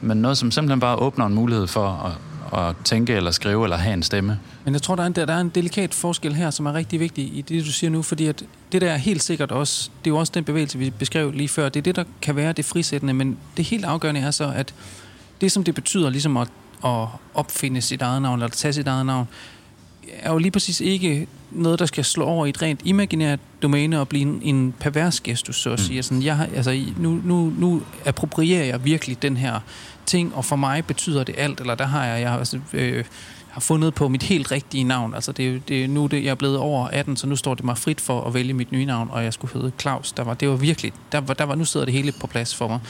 [0.00, 3.76] men noget, som simpelthen bare åbner en mulighed for at, at tænke eller skrive eller
[3.76, 4.38] have en stemme.
[4.64, 7.00] Men jeg tror, der er, en, der er en delikat forskel her, som er rigtig
[7.00, 8.42] vigtig i det, du siger nu, fordi at
[8.72, 11.48] det der er helt sikkert også, det er jo også den bevægelse, vi beskrev lige
[11.48, 14.52] før, det er det, der kan være det frisættende, men det helt afgørende er så,
[14.54, 14.74] at
[15.40, 16.48] det, som det betyder ligesom at,
[16.84, 19.28] at opfinde sit eget navn, eller at tage sit eget navn,
[20.18, 24.00] er jo lige præcis ikke noget, der skal slå over i et rent imaginært domæne
[24.00, 25.84] og blive en, en pervers gestus, så at mm.
[25.84, 26.02] sige.
[26.02, 29.60] Sådan, jeg altså, nu, nu, nu approprierer jeg virkelig den her
[30.06, 33.04] ting, og for mig betyder det alt, eller der har jeg, jeg altså, øh,
[33.50, 35.14] har fundet på mit helt rigtige navn.
[35.14, 37.64] Altså det, er det nu det, jeg er blevet over 18, så nu står det
[37.64, 40.12] mig frit for at vælge mit nye navn, og jeg skulle hedde Claus.
[40.12, 42.54] Der var, det var virkelig, der var, der var, nu sidder det hele på plads
[42.54, 42.80] for mig.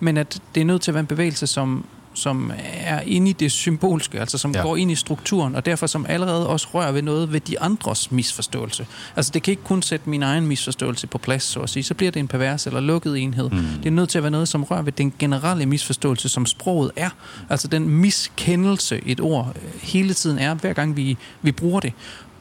[0.00, 3.32] Men at det er nødt til at være en bevægelse, som, som er inde i
[3.32, 4.62] det symbolske, altså som Ja.
[4.62, 8.10] går ind i strukturen, og derfor som allerede også rører ved noget ved de andres
[8.12, 8.86] misforståelse.
[9.16, 11.82] Altså det kan ikke kun sætte min egen misforståelse på plads, så at sige.
[11.82, 13.50] Så bliver det en pervers eller lukket enhed.
[13.50, 13.58] Mm.
[13.58, 16.90] Det er nødt til at være noget, som rører ved den generelle misforståelse, som sproget
[16.96, 17.10] er.
[17.50, 21.92] Altså den miskendelse, et ord øh, hele tiden er, hver gang vi, vi bruger det.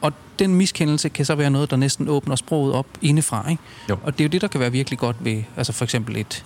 [0.01, 3.49] Og den miskendelse kan så være noget, der næsten åbner sproget op indefra.
[3.49, 3.63] Ikke?
[3.89, 3.97] Jo.
[4.03, 6.43] Og det er jo det, der kan være virkelig godt ved, altså for eksempel et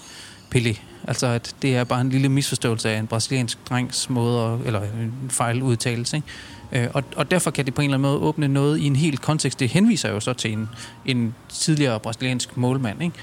[0.55, 0.79] Pelé.
[1.07, 4.81] Altså at det er bare en lille misforståelse af en brasiliansk drengs måde, at, eller
[4.81, 6.15] en fejludtalelse.
[6.15, 6.27] Ikke?
[6.71, 8.95] Øh, og, og derfor kan det på en eller anden måde åbne noget i en
[8.95, 9.59] helt kontekst.
[9.59, 10.69] Det henviser jo så til en,
[11.05, 13.01] en tidligere brasiliansk målmand.
[13.03, 13.15] Ikke?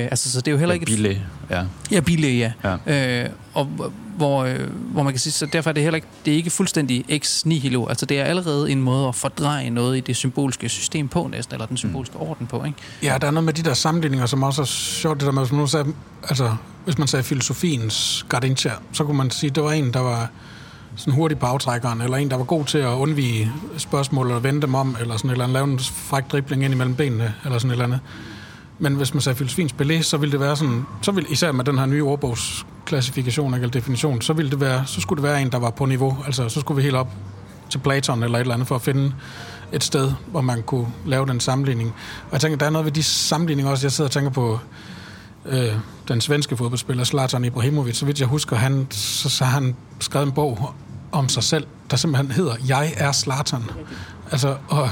[0.00, 0.84] Øh, altså, så det er jo heller ikke...
[0.84, 1.62] et- Bille, ja.
[1.90, 2.52] Ja, Bille, ja.
[2.86, 3.22] Ja.
[3.24, 4.58] Øh, og hvor- hvor, øh,
[4.92, 7.44] hvor man kan sige, så derfor er det heller ikke, det er ikke fuldstændig ex
[7.44, 7.86] nihilo.
[7.86, 11.54] Altså det er allerede en måde at fordreje noget i det symbolske system på næsten,
[11.54, 12.22] eller den symbolske mm.
[12.22, 12.78] orden på, ikke?
[13.02, 15.20] Ja, der er noget med de der sammenligninger, som også er sjovt.
[15.20, 15.86] Det der med, man, nu sagde,
[16.28, 20.00] altså, hvis man sagde filosofiens Gardincia, så kunne man sige, at det var en, der
[20.00, 20.28] var
[20.96, 24.60] sådan hurtig på aftrækkeren, eller en, der var god til at undvige spørgsmål, eller vende
[24.60, 27.58] dem om, eller sådan et eller andet, lave en fræk dribling ind imellem benene, eller
[27.58, 28.00] sådan et eller andet.
[28.78, 31.64] Men hvis man sagde filosofiens Pelé, så ville det være sådan, så ville, især med
[31.64, 35.52] den her nye ordbogsklassifikation eller definition, så, ville det være, så skulle det være en,
[35.52, 36.18] der var på niveau.
[36.26, 37.08] Altså, så skulle vi helt op
[37.70, 39.14] til Platon eller et eller andet for at finde
[39.72, 41.94] et sted, hvor man kunne lave den sammenligning.
[42.26, 43.86] Og jeg tænker, der er noget ved de sammenligninger også.
[43.86, 44.60] Jeg sidder og tænker på
[45.46, 45.74] øh,
[46.08, 47.96] den svenske fodboldspiller Zlatan Ibrahimovic.
[47.96, 50.74] Så vidt jeg husker, han, så, så har han skrevet en bog
[51.12, 53.62] om sig selv, der simpelthen hedder Jeg er Zlatan.
[54.30, 54.90] Altså, og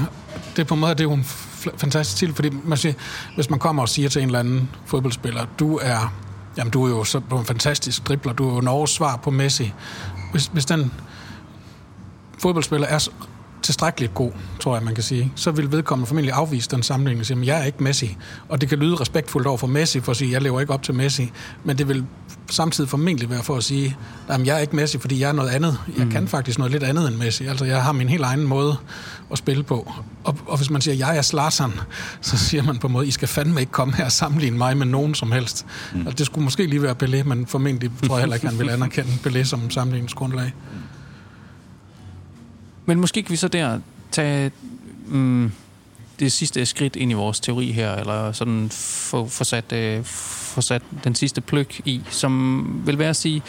[0.56, 1.24] det er på en måde det er jo en
[1.76, 2.92] fantastisk titel, fordi man siger,
[3.34, 6.12] hvis man kommer og siger til en eller anden fodboldspiller, du er,
[6.56, 9.16] jamen, du er jo så du er en fantastisk dribler, du er jo Norges svar
[9.16, 9.72] på Messi.
[10.30, 10.92] Hvis, hvis den
[12.38, 13.08] fodboldspiller er
[13.68, 17.26] tilstrækkeligt god, tror jeg, man kan sige, så vil vedkommende formentlig afvise den sammenligning og
[17.26, 18.16] sige, "Men jeg er ikke Messi.
[18.48, 20.82] Og det kan lyde respektfuldt over for Messi, for at sige, jeg lever ikke op
[20.82, 21.32] til Messi,
[21.64, 22.04] men det vil
[22.50, 23.96] samtidig formentlig være for at sige,
[24.28, 25.78] at jeg er ikke Messi, fordi jeg er noget andet.
[25.98, 26.10] Jeg mm.
[26.10, 27.46] kan faktisk noget lidt andet end Messi.
[27.46, 28.76] Altså, jeg har min helt egen måde
[29.32, 29.92] at spille på.
[30.24, 31.72] Og, og hvis man siger, at jeg er Zlatan,
[32.20, 34.76] så siger man på en måde, I skal fandme ikke komme her og sammenligne mig
[34.76, 35.66] med nogen som helst.
[35.92, 36.00] Mm.
[36.00, 38.70] Altså, det skulle måske lige være Pelé, men formentlig tror jeg heller ikke, han vil
[38.70, 40.52] anerkende Pelé som sammenligningsgrundlag.
[42.88, 43.80] Men måske kan vi så der
[44.10, 44.50] tage
[45.06, 45.52] mm,
[46.18, 50.60] det sidste skridt ind i vores teori her, eller sådan få, få, sat, øh, få
[50.60, 53.42] sat den sidste pløk i, som vil være at sige,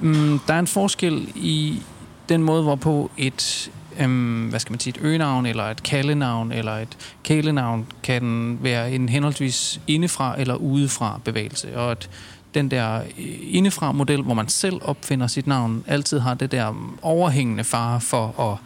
[0.00, 1.82] mm, der er en forskel i
[2.28, 6.72] den måde, hvorpå et, øhm, hvad skal man sige, et øgenavn, eller et kaldenavn, eller
[6.72, 12.10] et kælenavn, kan være en henholdsvis indefra eller udefra bevægelse, og at
[12.56, 17.64] den der øh, indefra-model, hvor man selv opfinder sit navn, altid har det der overhængende
[17.64, 18.58] fare for at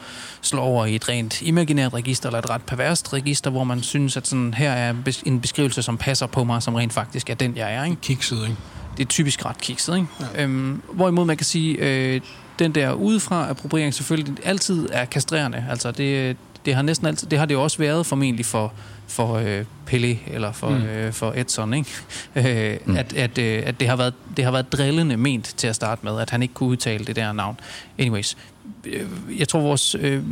[0.42, 4.16] slå over i et rent imaginært register, eller et ret perverst register, hvor man synes,
[4.16, 4.94] at sådan, her er
[5.26, 7.84] en beskrivelse, som passer på mig, som rent faktisk er den, jeg er.
[7.84, 7.96] Ikke?
[8.02, 8.56] Kikset, ikke?
[8.96, 9.96] det er typisk ret kikset.
[9.96, 10.06] Ikke?
[10.34, 10.42] Ja.
[10.42, 12.20] Øhm, hvorimod man kan sige, øh,
[12.58, 15.64] den der udefra appropriering selvfølgelig altid er kastrerende.
[15.70, 18.72] Altså det, det har næsten altid, det har det jo også været formentlig for,
[19.06, 20.82] for øh, Pelé eller for, mm.
[20.82, 21.90] øh, for Edson, ikke?
[22.36, 22.96] Øh, mm.
[22.96, 26.00] at, at, øh, at det, har været, det har været drillende ment til at starte
[26.04, 27.60] med, at han ikke kunne udtale det der navn.
[27.98, 28.36] Anyways,
[28.84, 29.06] øh,
[29.38, 30.22] jeg tror vores øh,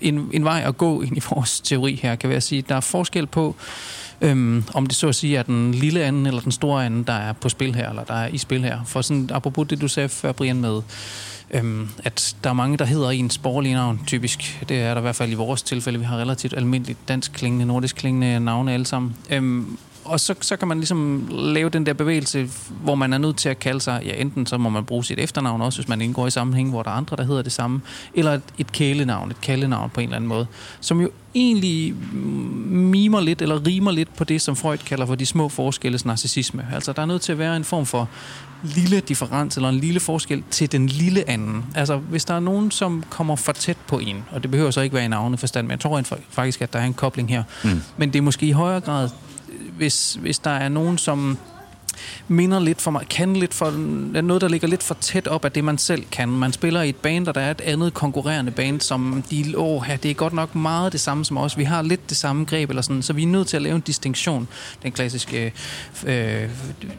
[0.00, 2.68] en, en vej at gå ind i vores teori her kan være at sige, at
[2.68, 3.56] der er forskel på
[4.20, 7.12] Øhm, om det så at sige er den lille anden eller den store anden, der
[7.12, 8.78] er på spil her, eller der er i spil her.
[8.84, 10.82] For sådan, apropos det, du sagde før, Brian, med,
[11.50, 14.64] øhm, at der er mange, der hedder ens borgerlige navn, typisk.
[14.68, 15.98] Det er der i hvert fald i vores tilfælde.
[15.98, 19.16] Vi har relativt almindeligt dansk klingende, nordisk klingende navne alle sammen.
[19.30, 19.78] Øhm,
[20.08, 22.50] og så, så kan man ligesom lave den der bevægelse,
[22.82, 25.18] hvor man er nødt til at kalde sig, ja, enten så må man bruge sit
[25.18, 27.80] efternavn også, hvis man indgår i sammenhæng, hvor der er andre, der hedder det samme,
[28.14, 30.46] eller et, et kælenavn, et kaldenavn på en eller anden måde,
[30.80, 31.94] som jo egentlig
[32.68, 36.66] mimer lidt, eller rimer lidt på det, som Freud kalder for de små forskelles narcissisme.
[36.72, 38.08] Altså, der er nødt til at være en form for
[38.62, 41.64] lille differens, eller en lille forskel til den lille anden.
[41.74, 44.80] Altså, hvis der er nogen, som kommer for tæt på en, og det behøver så
[44.80, 47.42] ikke være i navne forstand, men jeg tror faktisk, at der er en kobling her.
[47.64, 47.82] Mm.
[47.96, 49.08] Men det er måske i højere grad
[49.76, 51.38] hvis, hvis der er nogen, som
[52.28, 53.70] minder lidt for mig, kan lidt for,
[54.22, 56.28] noget, der ligger lidt for tæt op af det, man selv kan.
[56.28, 59.88] Man spiller i et band, og der er et andet konkurrerende band, som de, åh,
[60.02, 61.58] det er godt nok meget det samme som os.
[61.58, 63.74] Vi har lidt det samme greb, eller sådan, så vi er nødt til at lave
[63.74, 64.48] en distinktion.
[64.82, 65.52] Den klassiske,
[66.06, 66.48] øh,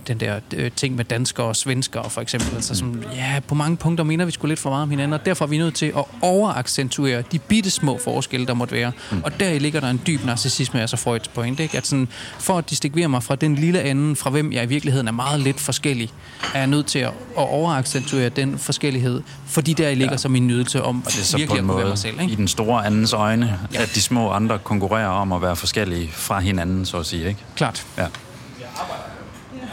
[0.08, 2.56] den der øh, ting med danskere og svenskere, for eksempel.
[2.56, 5.26] Altså, som, ja, på mange punkter mener vi sgu lidt for meget om hinanden, og
[5.26, 8.91] derfor er vi nødt til at overaccentuere de bitte små forskelle, der måtte være.
[9.12, 9.22] Mm.
[9.24, 11.78] Og der ligger der en dyb narcissisme, altså Freuds point, ikke?
[11.78, 12.08] At sådan,
[12.39, 15.24] for at distinguere mig fra den lille anden, fra hvem jeg i virkeligheden virkeligheden er
[15.24, 16.10] meget lidt forskellig,
[16.54, 20.18] er jeg nødt til at, at overaccentuere den forskellighed, fordi der ligger ja.
[20.18, 22.22] som en nydelse om Og det er så virkelig på en måde mig selv.
[22.22, 22.34] Ikke?
[22.34, 23.82] i den store andens øjne, ja.
[23.82, 27.40] at de små andre konkurrerer om at være forskellige fra hinanden, så at sige, ikke?
[27.56, 27.86] Klart.
[27.98, 28.06] Ja.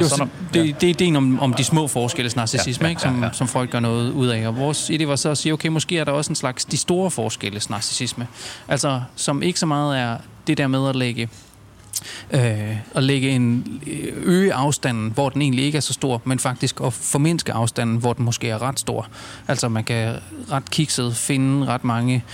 [0.00, 0.72] Jo, så det, ja.
[0.80, 3.32] det er ideen om, om de små forskelles narcissisme, Ja, ja, ikke, som, ja, ja.
[3.32, 4.48] som folk gør noget ud af.
[4.48, 6.76] Og vores idé var så at sige, okay, måske er der også en slags de
[6.76, 8.26] store forskelles narcissisme.
[8.68, 11.28] Altså, som ikke så meget er det der med at lægge
[12.30, 16.38] øh, at lægge en øh, øge afstanden, hvor den egentlig ikke er så stor, men
[16.38, 19.08] faktisk at formindske afstanden, hvor den måske er ret stor.
[19.48, 20.14] Altså man kan
[20.50, 22.24] ret kikset finde ret mange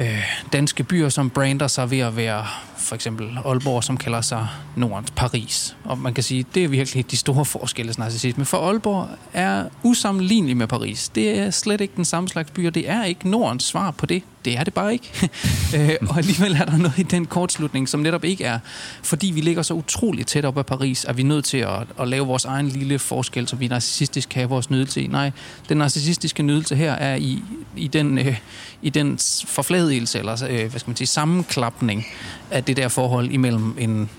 [0.00, 0.22] øh,
[0.52, 2.46] danske byer, som brander sig ved at være
[2.78, 5.76] for eksempel Aalborg, som kalder sig Nordens Paris.
[5.84, 8.44] Og man kan sige, det er virkelig de store forskelle narcissisme.
[8.44, 11.08] For Aalborg er usammenlignelig med Paris.
[11.08, 14.06] Det er slet ikke den samme slags by, og det er ikke Nordens svar på
[14.06, 14.22] det.
[14.44, 15.10] Det er det bare ikke.
[15.76, 18.58] Øh, og alligevel er der noget i den kortslutning, som netop ikke er,
[19.02, 22.08] fordi vi ligger så utroligt tæt op ad Paris, at vi nødt til at, at
[22.08, 25.06] lave vores egen lille forskel, så vi narcissistisk kan have vores nydelse i.
[25.06, 25.30] Nej,
[25.68, 27.42] den narcissistiske nydelse her er i,
[27.76, 28.36] i den, øh,
[28.82, 32.06] i den forfladelse, eller øh, hvad skal man sige, sammenklapning
[32.50, 34.10] af det der forhold imellem en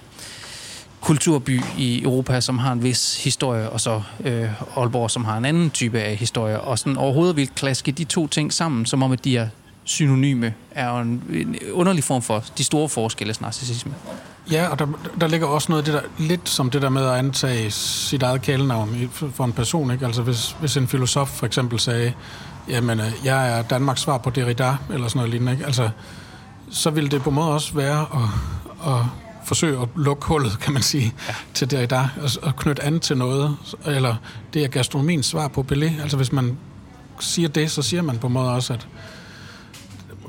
[1.04, 5.46] kulturby i Europa, som har en vis historie, og så øh, Aalborg, som har en
[5.46, 9.12] anden type af historie, og sådan overhovedet vil klaske de to ting sammen, som om
[9.12, 9.48] at de er
[9.84, 13.94] synonyme, er jo en, en underlig form for de store forskelles narcissisme.
[14.52, 14.88] Ja, og der,
[15.20, 18.42] der ligger også noget det der, lidt som det der med at antage sit eget
[18.42, 19.92] kælenavn for en person.
[19.92, 20.06] Ikke?
[20.06, 22.14] Altså hvis, hvis en filosof for eksempel sagde,
[22.70, 25.66] jamen øh, jeg er Danmarks svar på Derrida, eller sådan noget lignende, ikke?
[25.66, 25.90] Altså,
[26.70, 29.06] så ville det på en måde også være at, at
[29.46, 31.36] forsøge at lukke hullet, kan man sige, ja.
[31.54, 34.16] til Derrida, og, og knytte an til noget, eller
[34.54, 36.02] det er gastronomiens svar på Pelé.
[36.02, 36.58] Altså hvis man
[37.20, 38.88] siger det, så siger man på en måde også, at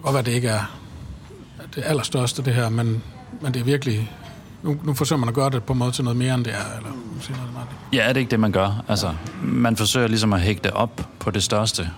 [0.05, 0.77] godt være, det ikke er
[1.75, 3.03] det allerstørste, det her, men,
[3.41, 4.11] men det er virkelig...
[4.63, 6.53] Nu, nu forsøger man at gøre det på en måde til noget mere, end det
[6.53, 6.91] er, eller
[7.21, 7.69] siger noget meget.
[7.93, 8.85] Ja, er det ikke det, man gør?
[8.89, 11.91] Altså, man forsøger ligesom at hægte op på det største,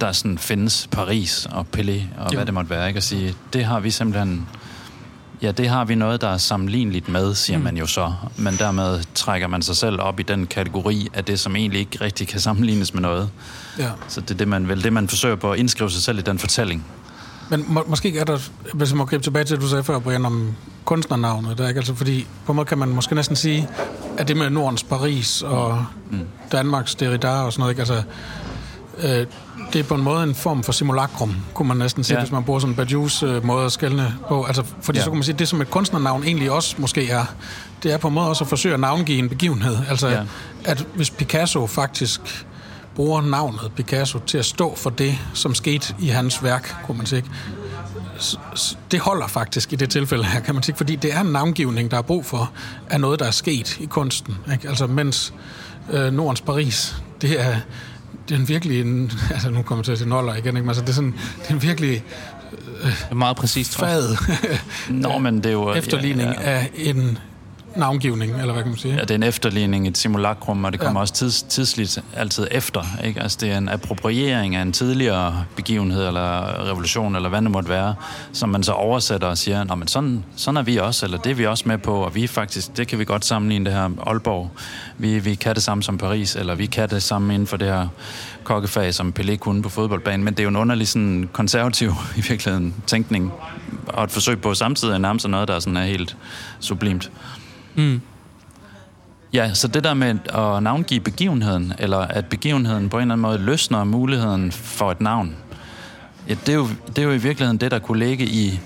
[0.00, 2.36] der sådan findes Paris og Pelé og Jo.
[2.36, 2.98] hvad det måtte være, ikke?
[2.98, 4.48] At sige, det har vi simpelthen...
[5.42, 7.64] Ja, det har vi noget, der er sammenligneligt med, siger mm.
[7.64, 8.12] man jo så.
[8.36, 11.98] Men dermed trækker man sig selv op i den kategori af det, som egentlig ikke
[12.00, 13.30] rigtig kan sammenlignes med noget.
[13.78, 13.90] Ja.
[14.08, 16.22] Så det er det, man, vel det, man forsøger på at indskrive sig selv i
[16.22, 16.86] den fortælling.
[17.50, 18.38] Men må, måske er der,
[18.74, 20.52] hvis jeg må gribe tilbage til det, du sagde før, Brian, om
[20.84, 21.78] kunstnernavnet, der, ikke?
[21.78, 23.68] Altså, fordi på en måde kan man måske næsten sige,
[24.18, 26.20] at det med Nordens Paris og mm.
[26.52, 27.80] Danmarks Derrida og sådan noget, ikke?
[27.80, 28.02] Altså,
[28.98, 29.26] øh,
[29.72, 32.22] det er på en måde en form for simulakrum, kunne man næsten sige, Ja.
[32.24, 34.44] hvis man bruger sådan en Badiou's øh, måde at skælne på.
[34.44, 35.04] Altså, fordi Ja.
[35.04, 37.24] så kan man sige, at det som et kunstnernavn egentlig også måske er,
[37.82, 39.76] det er på en måde også at forsøge at navngive en begivenhed.
[39.88, 40.22] Altså, ja.
[40.64, 42.46] at hvis Picasso faktisk
[42.94, 47.06] bruger navnet Picasso til at stå for det, som skete i hans værk, kunne man
[47.06, 47.24] sige.
[48.90, 51.90] Det holder faktisk i det tilfælde her, kan man sige, fordi det er en navngivning,
[51.90, 52.52] der er brug for,
[52.90, 54.36] af noget, der er sket i kunsten.
[54.52, 54.68] Ikke?
[54.68, 55.34] Altså, mens
[55.92, 57.56] øh, Nordens Paris, det er,
[58.28, 60.60] det er en virkelig en, altså nu kommer jeg til at sige noller igen, ikke?
[60.60, 62.04] Men altså, det er sådan, det er en virkelig
[63.10, 64.16] er meget præcist, fad
[64.90, 65.74] Nå, men det er jo...
[65.82, 66.56] efterligning ja, ja.
[66.56, 67.18] af en
[67.76, 68.94] navngivning, eller hvad kan man sige?
[68.94, 71.02] Ja, det er en efterligning, et simulakrum, og det kommer Ja.
[71.02, 72.82] også tids, tidsligt altid efter.
[73.04, 73.20] Ikke?
[73.22, 77.68] Altså, det er en appropriering af en tidligere begivenhed eller revolution, eller hvad det måtte
[77.68, 77.94] være,
[78.32, 81.30] som man så oversætter og siger, Nå, men sådan, sådan er vi også, eller det
[81.30, 83.90] er vi også med på, og vi faktisk, det kan vi godt sammenligne det her
[84.06, 84.50] Aalborg.
[84.98, 87.68] Vi, vi kan det samme som Paris, eller vi kan det samme inden for det
[87.68, 87.88] her
[88.44, 92.20] kokkefag, som Pelé kunne på fodboldbanen, men det er jo en underlig sådan, konservativ i
[92.28, 93.32] virkeligheden tænkning,
[93.88, 96.16] og et forsøg på samtidig at nærme sig noget, der sådan er helt
[96.60, 97.10] sublimt.
[97.74, 98.00] Mm.
[99.32, 103.22] Ja, så det der med at navngive begivenheden, eller at begivenheden på en eller anden
[103.22, 105.36] måde løsner muligheden for et navn,
[106.28, 108.60] ja, det er jo, det er jo i virkeligheden det, der kunne ligge i,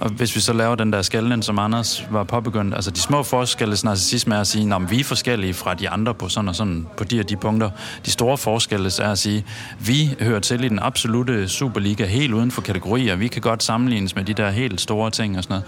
[0.00, 3.22] og hvis vi så laver den der skælden, som Anders var påbegyndt, altså de små
[3.22, 6.54] forskelles narcissisme er at sige, at vi er forskellige fra de andre på sådan og
[6.54, 7.70] sådan, på de og de punkter.
[8.06, 9.44] De store forskelles er at sige,
[9.80, 13.16] vi hører til i den absolute Superliga, helt uden for kategorier.
[13.16, 15.64] Vi kan godt sammenlignes med de der helt store ting og sådan noget.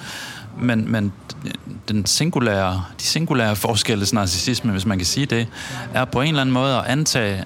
[0.58, 1.12] Men, men
[1.88, 5.46] den singulære, de singulære forskelles narcissisme, hvis man kan sige det,
[5.94, 7.44] er på en eller anden måde at antage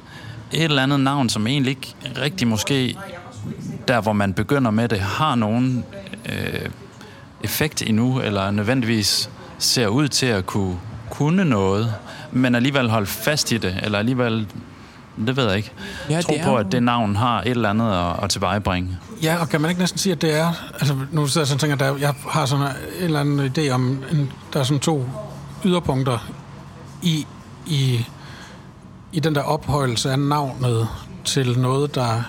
[0.52, 2.96] et eller andet navn, som egentlig ikke rigtig måske
[3.88, 5.84] der, hvor man begynder med det, har nogen
[6.28, 6.68] øh,
[7.44, 10.76] effekt endnu, eller nødvendigvis ser ud til at kunne,
[11.10, 11.94] kunne noget,
[12.32, 14.46] men alligevel holde fast i det, eller alligevel,
[15.26, 15.72] det ved jeg ikke,
[16.10, 18.98] Ja, tro på, at det navn har et eller andet at, at tilvejebringe.
[19.22, 20.52] Ja, og kan man ikke næsten sige, at det er...
[20.74, 23.70] Altså, nu sidder jeg sådan og tænker, der, jeg har sådan en eller anden idé
[23.70, 25.06] om, en, der er sådan to
[25.64, 26.18] yderpunkter
[27.02, 27.26] i,
[27.66, 28.06] i,
[29.12, 30.88] i den der ophøjelse af navnet
[31.24, 32.22] til noget, der,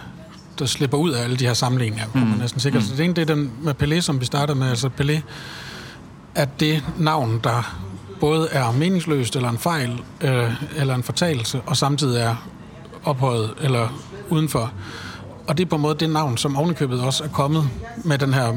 [0.60, 2.84] der slipper ud af alle de her sammenligninger, kunne man næsten sikkert.
[2.84, 2.90] Mm.
[2.90, 5.22] Så det ene, det er den med Pelé, som vi startede med, altså Pelé,
[6.36, 7.76] at det navn, der
[8.20, 12.36] både er meningsløst eller en fejl øh, eller en fortalelse, og samtidig er
[13.04, 14.72] ophøjet eller udenfor.
[15.48, 17.70] Og det er på en måde det navn, som ovenikøbet også er kommet
[18.04, 18.54] med den her,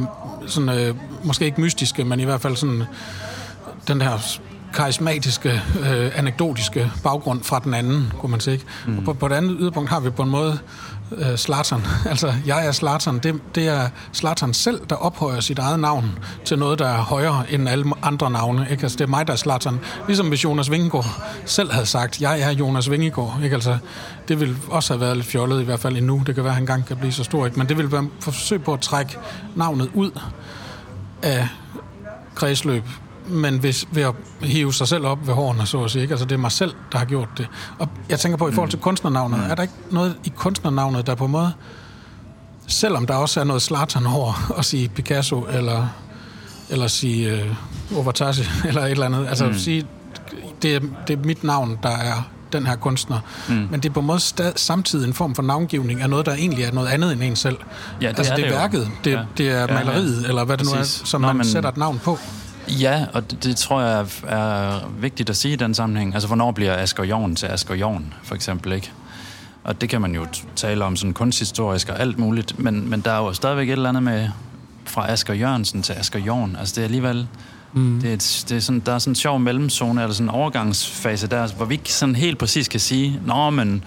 [0.46, 2.82] sådan, øh, måske ikke mystiske, men i hvert fald sådan,
[3.88, 4.38] den her
[4.74, 8.60] karismatiske, øh, anekdotiske baggrund fra den anden, kunne man sige.
[8.86, 8.98] Mm.
[8.98, 10.58] Og på, på det andet yderpunkt har vi på en måde
[11.12, 11.86] øh, Slatern.
[12.10, 13.18] Altså, jeg er Slatern.
[13.18, 17.44] Det, det er Slatern selv, der ophøjer sit eget navn til noget, der er højere
[17.50, 18.66] end alle andre navne.
[18.70, 18.82] Ikke?
[18.82, 19.80] Altså, det er mig, der er Slatern.
[20.06, 23.40] Ligesom hvis Jonas Vingegaard selv havde sagt, jeg er Jonas Vingegaard.
[23.44, 23.54] Ikke?
[23.54, 23.78] Altså,
[24.28, 26.22] det ville også have været lidt fjollet, i hvert fald endnu.
[26.26, 27.46] Det kan være, at han engang kan blive så stor.
[27.46, 27.58] Ikke?
[27.58, 29.18] Men det ville være et forsøg på at trække
[29.56, 30.10] navnet ud
[31.22, 31.48] af
[32.34, 32.84] kredsløb
[33.28, 36.02] men hvis, ved at hive sig selv op ved hårene, så at sige.
[36.02, 36.12] Ikke?
[36.12, 37.48] Altså, det er mig selv, der har gjort det.
[37.78, 38.82] Og jeg tænker på, i forhold til mm.
[38.82, 39.50] kunstnernavnet, mm.
[39.50, 41.52] er der ikke noget i kunstnernavnet, der på en måde,
[42.66, 45.86] selvom der også er noget Zlatan over at sige Picasso, eller,
[46.70, 47.54] eller sige øh,
[47.96, 49.54] Overtashi, eller et eller andet, altså mm.
[49.54, 49.86] sige,
[50.62, 52.22] det er, det er mit navn, der er
[52.52, 53.20] den her kunstner.
[53.48, 53.54] Mm.
[53.70, 56.32] Men det er på en måde stad, samtidig en form for navngivning af noget, der
[56.32, 57.56] egentlig er noget andet end en selv.
[58.00, 59.22] Ja, det altså er det er det værket, det, ja.
[59.36, 60.28] det er maleriet, ja.
[60.28, 61.00] eller hvad det Præcis.
[61.00, 61.46] nu er, som Nå, man men...
[61.46, 62.18] sætter et navn på.
[62.68, 66.14] Ja, og det, det tror jeg er, vigtigt at sige i den sammenhæng.
[66.14, 68.90] Altså, hvornår bliver Asger Jorn til Asger Jorn, for eksempel, ikke?
[69.64, 73.10] Og det kan man jo tale om sådan kunsthistorisk og alt muligt, men, men der
[73.10, 74.28] er jo stadigvæk et eller andet med
[74.84, 76.56] fra Asger Jørgensen til Asger Jorn.
[76.58, 77.26] Altså, det er alligevel...
[77.72, 78.00] Mm.
[78.00, 81.26] Det er, det er sådan, der er sådan en sjov mellemzone, eller sådan en overgangsfase
[81.26, 83.84] der, hvor vi ikke sådan helt præcis kan sige, nå, men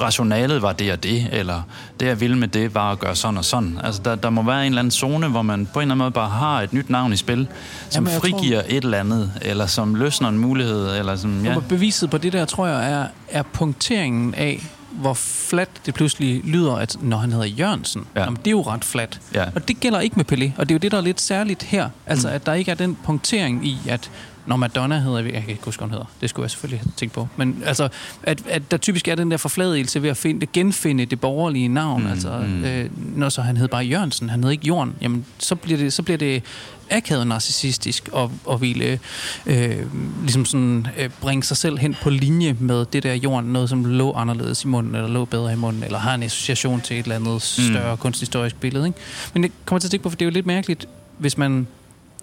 [0.00, 1.62] rationalet var det og det, eller
[2.00, 3.78] det jeg ville med det var at gøre sådan og sådan.
[3.84, 5.98] Altså der, der må være en eller anden zone, hvor man på en eller anden
[5.98, 7.48] måde bare har et nyt navn i spil,
[7.90, 8.70] som Jamen, frigiver tror...
[8.70, 11.58] et eller andet, eller som løsner en mulighed, eller som, ja.
[11.68, 16.74] Beviset på det der, tror jeg, er, er punkteringen af, hvor flat det pludselig lyder,
[16.74, 18.20] at når han hedder Jørgensen, ja.
[18.20, 19.20] jamen, det er jo ret flat.
[19.34, 19.44] Ja.
[19.54, 21.62] Og det gælder ikke med Pelé, og det er jo det, der er lidt særligt
[21.62, 21.88] her.
[22.06, 22.34] Altså, mm.
[22.34, 24.10] at der ikke er den punktering i, at
[24.46, 26.92] når Madonna hedder, jeg kan ikke huske, hvad hun hedder, det skulle jeg selvfølgelig have
[26.96, 27.88] tænkt på, men altså,
[28.22, 32.02] at, at der typisk er den der forfladelse ved at finde, genfinde det borgerlige navn,
[32.02, 32.64] mm, altså, mm.
[32.64, 35.92] Øh, når så han hed bare Jørgensen, han hed ikke Jorden, jamen, så bliver det,
[35.92, 36.42] så bliver det
[36.90, 38.98] akavet narcissistisk og, og ville
[39.46, 39.86] øh,
[40.20, 43.84] ligesom sådan, øh, bringe sig selv hen på linje med det der jorden, noget som
[43.84, 47.02] lå anderledes i munden, eller lå bedre i munden, eller har en association til et
[47.02, 47.64] eller andet mm.
[47.64, 47.98] større mm.
[47.98, 48.86] kunsthistorisk billede.
[48.86, 48.98] Ikke?
[49.34, 50.88] Men det kommer til at tænke på, for det er jo lidt mærkeligt,
[51.18, 51.66] hvis man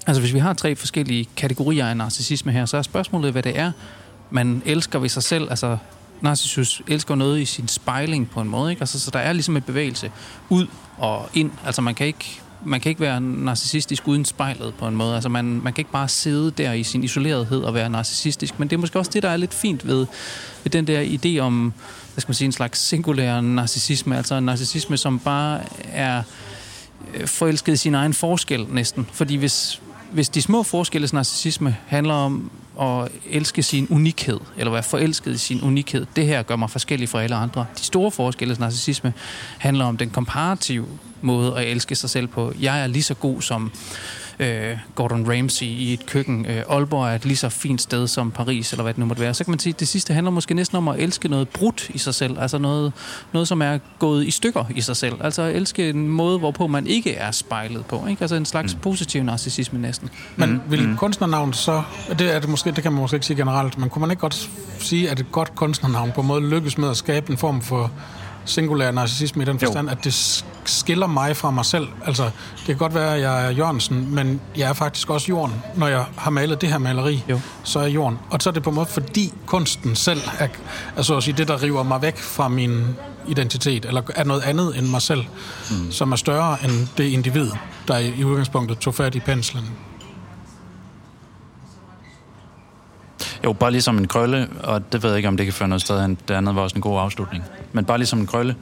[0.07, 3.59] Altså hvis vi har tre forskellige kategorier af narcissisme her, så er spørgsmålet, hvad det
[3.59, 3.71] er,
[4.29, 5.49] man elsker ved sig selv.
[5.49, 5.77] Altså
[6.21, 8.81] Narcissus elsker noget i sin spejling på en måde, ikke?
[8.81, 10.11] Altså, så der er ligesom en bevægelse
[10.49, 11.51] ud og ind.
[11.65, 15.15] Altså man kan ikke, man kan ikke være narcissistisk uden spejlet på en måde.
[15.15, 18.59] Altså man, man kan ikke bare sidde der i sin isolerethed og være narcissistisk.
[18.59, 20.05] Men det er måske også det, der er lidt fint ved,
[20.63, 21.73] ved den der idé om,
[22.13, 24.17] hvad skal man sige, en slags singulær narcissisme.
[24.17, 26.23] Altså en narcissisme, som bare er
[27.13, 29.07] øh, forelsket i sin egen forskel næsten.
[29.13, 29.81] Fordi hvis,
[30.11, 32.51] hvis de små forskelles narcissisme handler om
[32.81, 37.09] at elske sin unikhed, eller være forelsket i sin unikhed, det her gør mig forskellig
[37.09, 37.65] fra alle andre.
[37.77, 39.13] De store forskelles narcissisme
[39.57, 40.85] handler om den komparative
[41.21, 42.53] måde at elske sig selv på.
[42.59, 43.71] Jeg er lige så god som
[44.41, 46.45] øh, Gordon Ramsay i et køkken.
[46.45, 49.21] Øh, Aalborg er et lige så fint sted som Paris, eller hvad det nu måtte
[49.21, 49.33] være.
[49.33, 51.89] Så kan man sige, at det sidste handler måske næsten om at elske noget brudt
[51.89, 52.39] i sig selv.
[52.39, 52.93] Altså noget,
[53.33, 55.15] noget som er gået i stykker i sig selv.
[55.19, 58.07] Altså at elske en måde, hvorpå man ikke er spejlet på.
[58.09, 58.21] Ikke?
[58.21, 58.81] Altså en slags mm.
[58.81, 60.09] positiv narcissisme næsten.
[60.35, 60.61] Men mm.
[60.69, 60.97] vil mm.
[60.97, 61.83] kunstnernavn så,
[62.19, 64.21] det, er det, måske, det kan man måske ikke sige generelt, men kunne man ikke
[64.21, 67.61] godt sige, at et godt kunstnernavn på en måde lykkes med at skabe en form
[67.61, 67.91] for
[68.45, 69.91] singulær narcissisme i den forstand, jo.
[69.91, 71.87] at det skiller mig fra mig selv.
[72.05, 72.23] Altså,
[72.57, 75.55] det kan godt være, at jeg er Jørgensen, men jeg er faktisk også jorden.
[75.75, 77.39] Når jeg har malet det her maleri, jo.
[77.63, 78.19] så er jeg jorden.
[78.29, 80.47] Og så er det på en måde, fordi kunsten selv er,
[80.95, 82.85] er så at sige, det, der river mig væk fra min
[83.27, 85.23] identitet, eller er noget andet end mig selv,
[85.71, 85.91] mm.
[85.91, 87.51] som er større end det individ,
[87.87, 89.69] der i udgangspunktet tog fat i penslen.
[93.43, 95.81] Jo, bare ligesom en krølle, og det ved jeg ikke, om det kan føre noget
[95.81, 96.17] sted hen.
[96.27, 97.43] Det andet var også en god afslutning.
[97.73, 98.55] Men bare ligesom en krølle.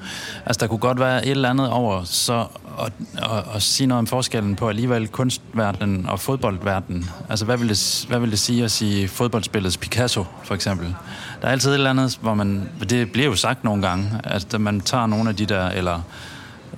[0.45, 2.45] Altså, der kunne godt være et eller andet over, så
[2.85, 7.09] at, at, at sige noget om forskellen på alligevel kunstverdenen og fodboldverdenen.
[7.29, 10.95] Altså, hvad vil, det, hvad vil det sige at sige fodboldspillets Picasso, for eksempel?
[11.41, 12.69] Der er altid et eller andet, hvor man...
[12.89, 16.01] Det bliver jo sagt nogle gange, at man tager nogle af de der, eller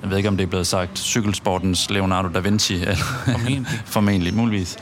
[0.01, 2.73] jeg ved ikke, om det er blevet sagt, cykelsportens Leonardo da Vinci.
[2.73, 3.65] Eller, formentlig.
[3.85, 4.77] formentlig, muligvis.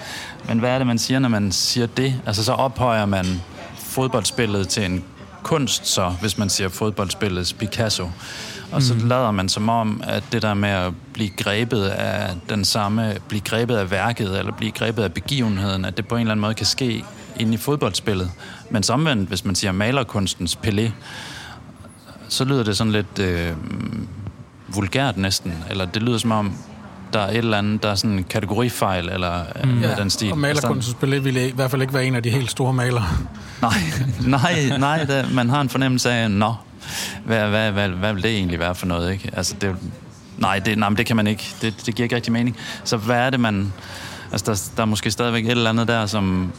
[0.49, 2.21] Men hvad er det, man siger, når man siger det?
[2.25, 3.25] Altså, så ophøjer man
[3.75, 5.03] fodboldspillet til en
[5.43, 8.09] kunst, så, hvis man siger fodboldspillets Picasso.
[8.71, 9.07] Og så mm.
[9.07, 13.41] lader man som om, at det der med at blive grebet af den samme, blive
[13.41, 16.53] grebet af værket, eller blive grebet af begivenheden, at det på en eller anden måde
[16.53, 17.03] kan ske
[17.39, 18.31] inde i fodboldspillet.
[18.69, 20.89] Men omvendt, hvis man siger malerkunstens Pelé,
[22.29, 23.51] så lyder det sådan lidt øh,
[24.67, 26.53] vulgært næsten, eller det lyder som om,
[27.13, 29.81] der er et eller andet, der er sådan en kategorifejl, eller mm.
[29.81, 30.31] ja, den stil.
[30.31, 33.07] og malerkunstens Pelé ville i hvert fald ikke være en af de helt store malere.
[33.61, 33.79] Nej,
[34.27, 36.53] nej, nej det, man har en fornemmelse af, nå,
[37.25, 39.29] hvad, hvad, hvad, hvad vil det egentlig være for noget, ikke?
[39.33, 39.75] Altså, det,
[40.37, 41.55] nej, det, nej, men det kan man ikke.
[41.61, 42.57] Det, det giver ikke rigtig mening.
[42.83, 43.73] Så hvad er det, man...
[44.31, 46.51] Altså, der, der er måske stadigvæk et eller andet der, som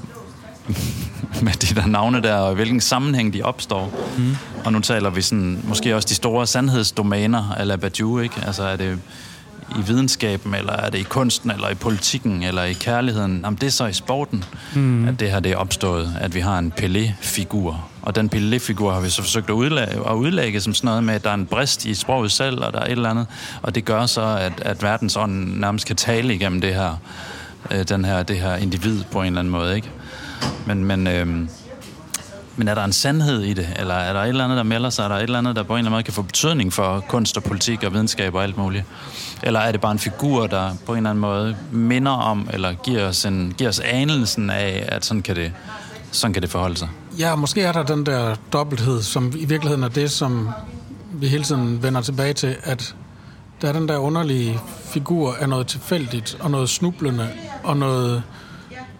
[1.43, 4.11] med de der navne der, og hvilken sammenhæng de opstår.
[4.19, 4.37] Mm.
[4.65, 8.35] Og nu taler vi sådan, måske også de store sandhedsdomæner, eller Badiou, ikke?
[8.47, 8.99] Altså er det
[9.79, 13.41] i videnskaben, eller er det i kunsten, eller i politikken, eller i kærligheden?
[13.45, 14.45] Jamen det er så i sporten,
[14.75, 15.09] mm.
[15.09, 17.85] at det her det er opstået, at vi har en Pelé-figur.
[18.03, 21.15] Og den Pelé-figur har vi så forsøgt at udlægge, at udlægge som sådan noget med,
[21.15, 23.27] at der er en brist i sproget selv, og der er et eller andet.
[23.63, 26.97] Og det gør så, at, at verdensånden nærmest kan tale igennem det her,
[27.71, 29.91] øh, den her, det her individ på en eller anden måde, ikke?
[30.67, 31.49] Men, men, øhm,
[32.57, 33.69] men er der en sandhed i det?
[33.77, 35.05] Eller er der et eller andet, der melder sig?
[35.05, 37.01] Er der et eller andet, der på en eller anden måde kan få betydning for
[37.09, 38.85] kunst og politik og videnskab og alt muligt?
[39.43, 42.73] Eller er det bare en figur, der på en eller anden måde minder om, eller
[42.73, 45.53] giver os, en, giver os anelsen af, at sådan kan det,
[46.11, 46.89] sådan kan det forholde sig?
[47.19, 50.51] Ja, måske er der den der dobbelthed, som i virkeligheden er det, som
[51.13, 52.95] vi hele tiden vender tilbage til, at
[53.63, 57.29] der er den der underlige figur af noget tilfældigt, og noget snublende,
[57.65, 58.23] og noget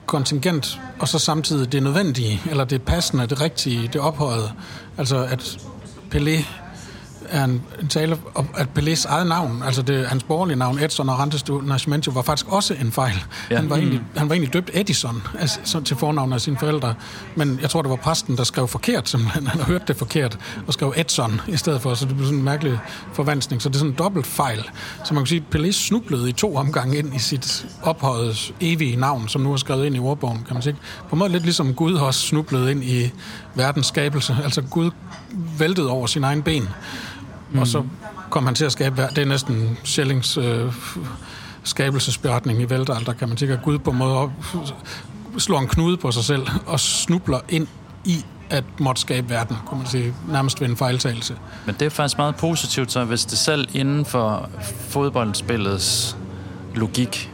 [0.07, 4.53] kontingent, og så samtidig det nødvendige, eller det passende, det rigtige, det ophøjede.
[4.99, 5.59] Altså at
[6.15, 6.45] Pelé
[7.31, 11.09] er en, en tale om, at Pelés eget navn, altså det, hans borgerlige navn, Edson
[11.09, 13.25] Arantes do Nascimento, var faktisk også en fejl.
[13.51, 13.57] Ja.
[13.57, 13.83] Han, var mm.
[13.83, 16.95] egentlig, han var egentlig døbt Edison altså, til fornavn af sine forældre,
[17.35, 19.47] men jeg tror, det var præsten, der skrev forkert, simpelthen.
[19.47, 22.39] Han har hørt det forkert, og skrev Edson i stedet for, så det blev sådan
[22.39, 22.79] en mærkelig
[23.13, 23.63] forvanskning.
[23.63, 24.71] Så det er sådan en dobbelt fejl.
[25.05, 28.97] Så man kan sige, at Pelé snublede i to omgange ind i sit ophøjede evige
[28.97, 30.77] navn, som nu er skrevet ind i ordbogen, kan man sige.
[31.09, 33.13] På en måde lidt ligesom Gud også snublede ind i
[33.55, 34.37] verdens skabelse.
[34.45, 34.91] Altså Gud
[35.59, 36.69] væltede over sin egen ben.
[37.53, 37.59] Mm.
[37.59, 37.85] Og så
[38.31, 40.73] kom han til at skabe, det er næsten Schellings øh,
[41.63, 44.31] skabelsesberetning i Veltalter, kan man sige, at Gud på en måde op,
[45.39, 47.67] slår en knude på sig selv og snubler ind
[48.05, 51.37] i at måtte skabe verden, kunne man sige, nærmest ved en fejltagelse.
[51.67, 54.49] Men det er faktisk meget positivt, så hvis det selv inden for
[54.89, 56.17] fodboldspillets
[56.75, 57.33] logik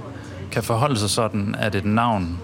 [0.53, 2.39] kan forholde sig sådan, at et navn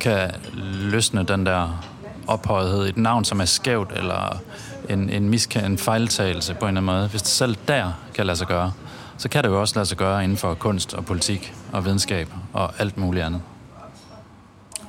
[0.00, 0.30] kan
[0.62, 1.84] løsne den der
[2.26, 4.40] ophøjethed, et navn, som er skævt eller
[4.88, 8.26] en, en, miska, en fejltagelse på en eller anden måde, hvis det selv der kan
[8.26, 8.72] lade sig gøre,
[9.18, 12.28] så kan det jo også lade sig gøre inden for kunst og politik og videnskab
[12.52, 13.40] og alt muligt andet.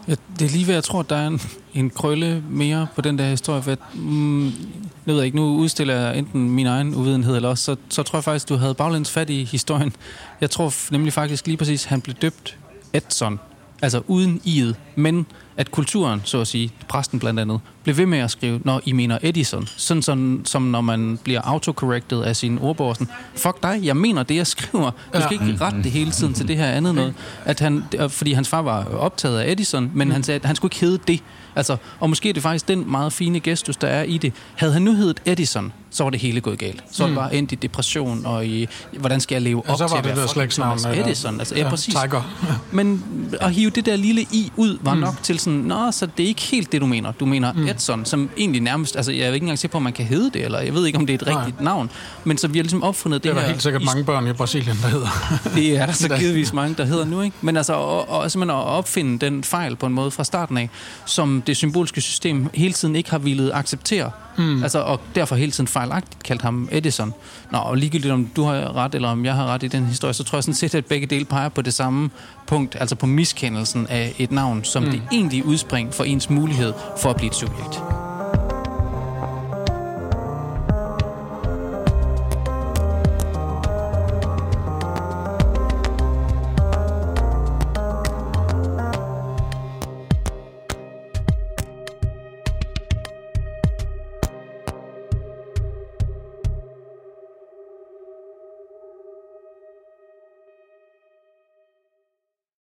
[0.07, 1.41] Ja, det er lige ved, jeg tror, der er en,
[1.73, 5.95] en krølle mere på den der historie, for at, mm, jeg ved ikke, nu udstiller
[5.95, 9.11] jeg enten min egen uvidenhed, eller også, så, så tror jeg faktisk, du havde baglæns
[9.11, 9.93] fat i historien.
[10.41, 12.57] Jeg tror nemlig faktisk lige præcis, han blev døbt
[12.93, 13.39] Edson,
[13.81, 15.25] altså uden i'et, men
[15.57, 18.91] at kulturen, så at sige, præsten blandt andet, blev ved med at skrive, når I
[18.91, 19.67] mener Edison.
[19.77, 22.95] Sådan, sådan som når man bliver autocorrected af sin ordbog.
[22.95, 24.91] Sådan, Fuck dig, jeg mener det, jeg skriver.
[25.13, 27.13] Du skal ikke rette det hele tiden til det her andet noget.
[27.45, 30.69] At han, fordi hans far var optaget af Edison, men han sagde, at han skulle
[30.75, 31.23] ikke hedde det.
[31.55, 34.33] Altså, og måske er det faktisk den meget fine gestus, der er i det.
[34.55, 36.83] Havde han nu heddet Edison, så var det hele gået galt.
[36.91, 37.21] Så var det mm.
[37.21, 38.67] bare endt i depression, og i,
[38.99, 41.39] hvordan skal jeg leve ja, op så var til det være Thomas Edison.
[41.39, 41.93] Altså, ja, ja, præcis.
[41.93, 42.35] Tiger.
[42.71, 43.03] Men
[43.41, 44.99] at hive det der lille i ud, var mm.
[44.99, 47.11] nok til sådan, nå, så det er ikke helt det, du mener.
[47.11, 47.67] Du mener mm.
[47.67, 50.29] Edson, som egentlig nærmest, altså jeg er ikke engang sikker på, om man kan hedde
[50.33, 51.37] det, eller jeg ved ikke, om det er et Nej.
[51.37, 51.89] rigtigt navn,
[52.23, 53.39] men så vi har ligesom opfundet det, det her.
[53.39, 55.07] Det er helt sikkert mange børn i Brasilien, der hedder.
[55.55, 57.35] det er der så givetvis mange, der hedder nu, ikke?
[57.41, 60.69] Men altså, og, og simpelthen at opfinde den fejl på en måde fra starten af,
[61.05, 64.11] som det symboliske system hele tiden ikke har ville acceptere.
[64.37, 64.63] Mm.
[64.63, 67.13] Altså, og derfor hele tiden fejlagtigt kaldt ham Edison.
[67.51, 70.13] Nå, og ligegyldigt om du har ret, eller om jeg har ret i den historie,
[70.13, 72.09] så tror jeg sådan set, at begge dele peger på det samme
[72.47, 74.91] punkt, altså på miskendelsen af et navn, som mm.
[74.91, 77.81] det egentlige udspring for ens mulighed for at blive et subjekt.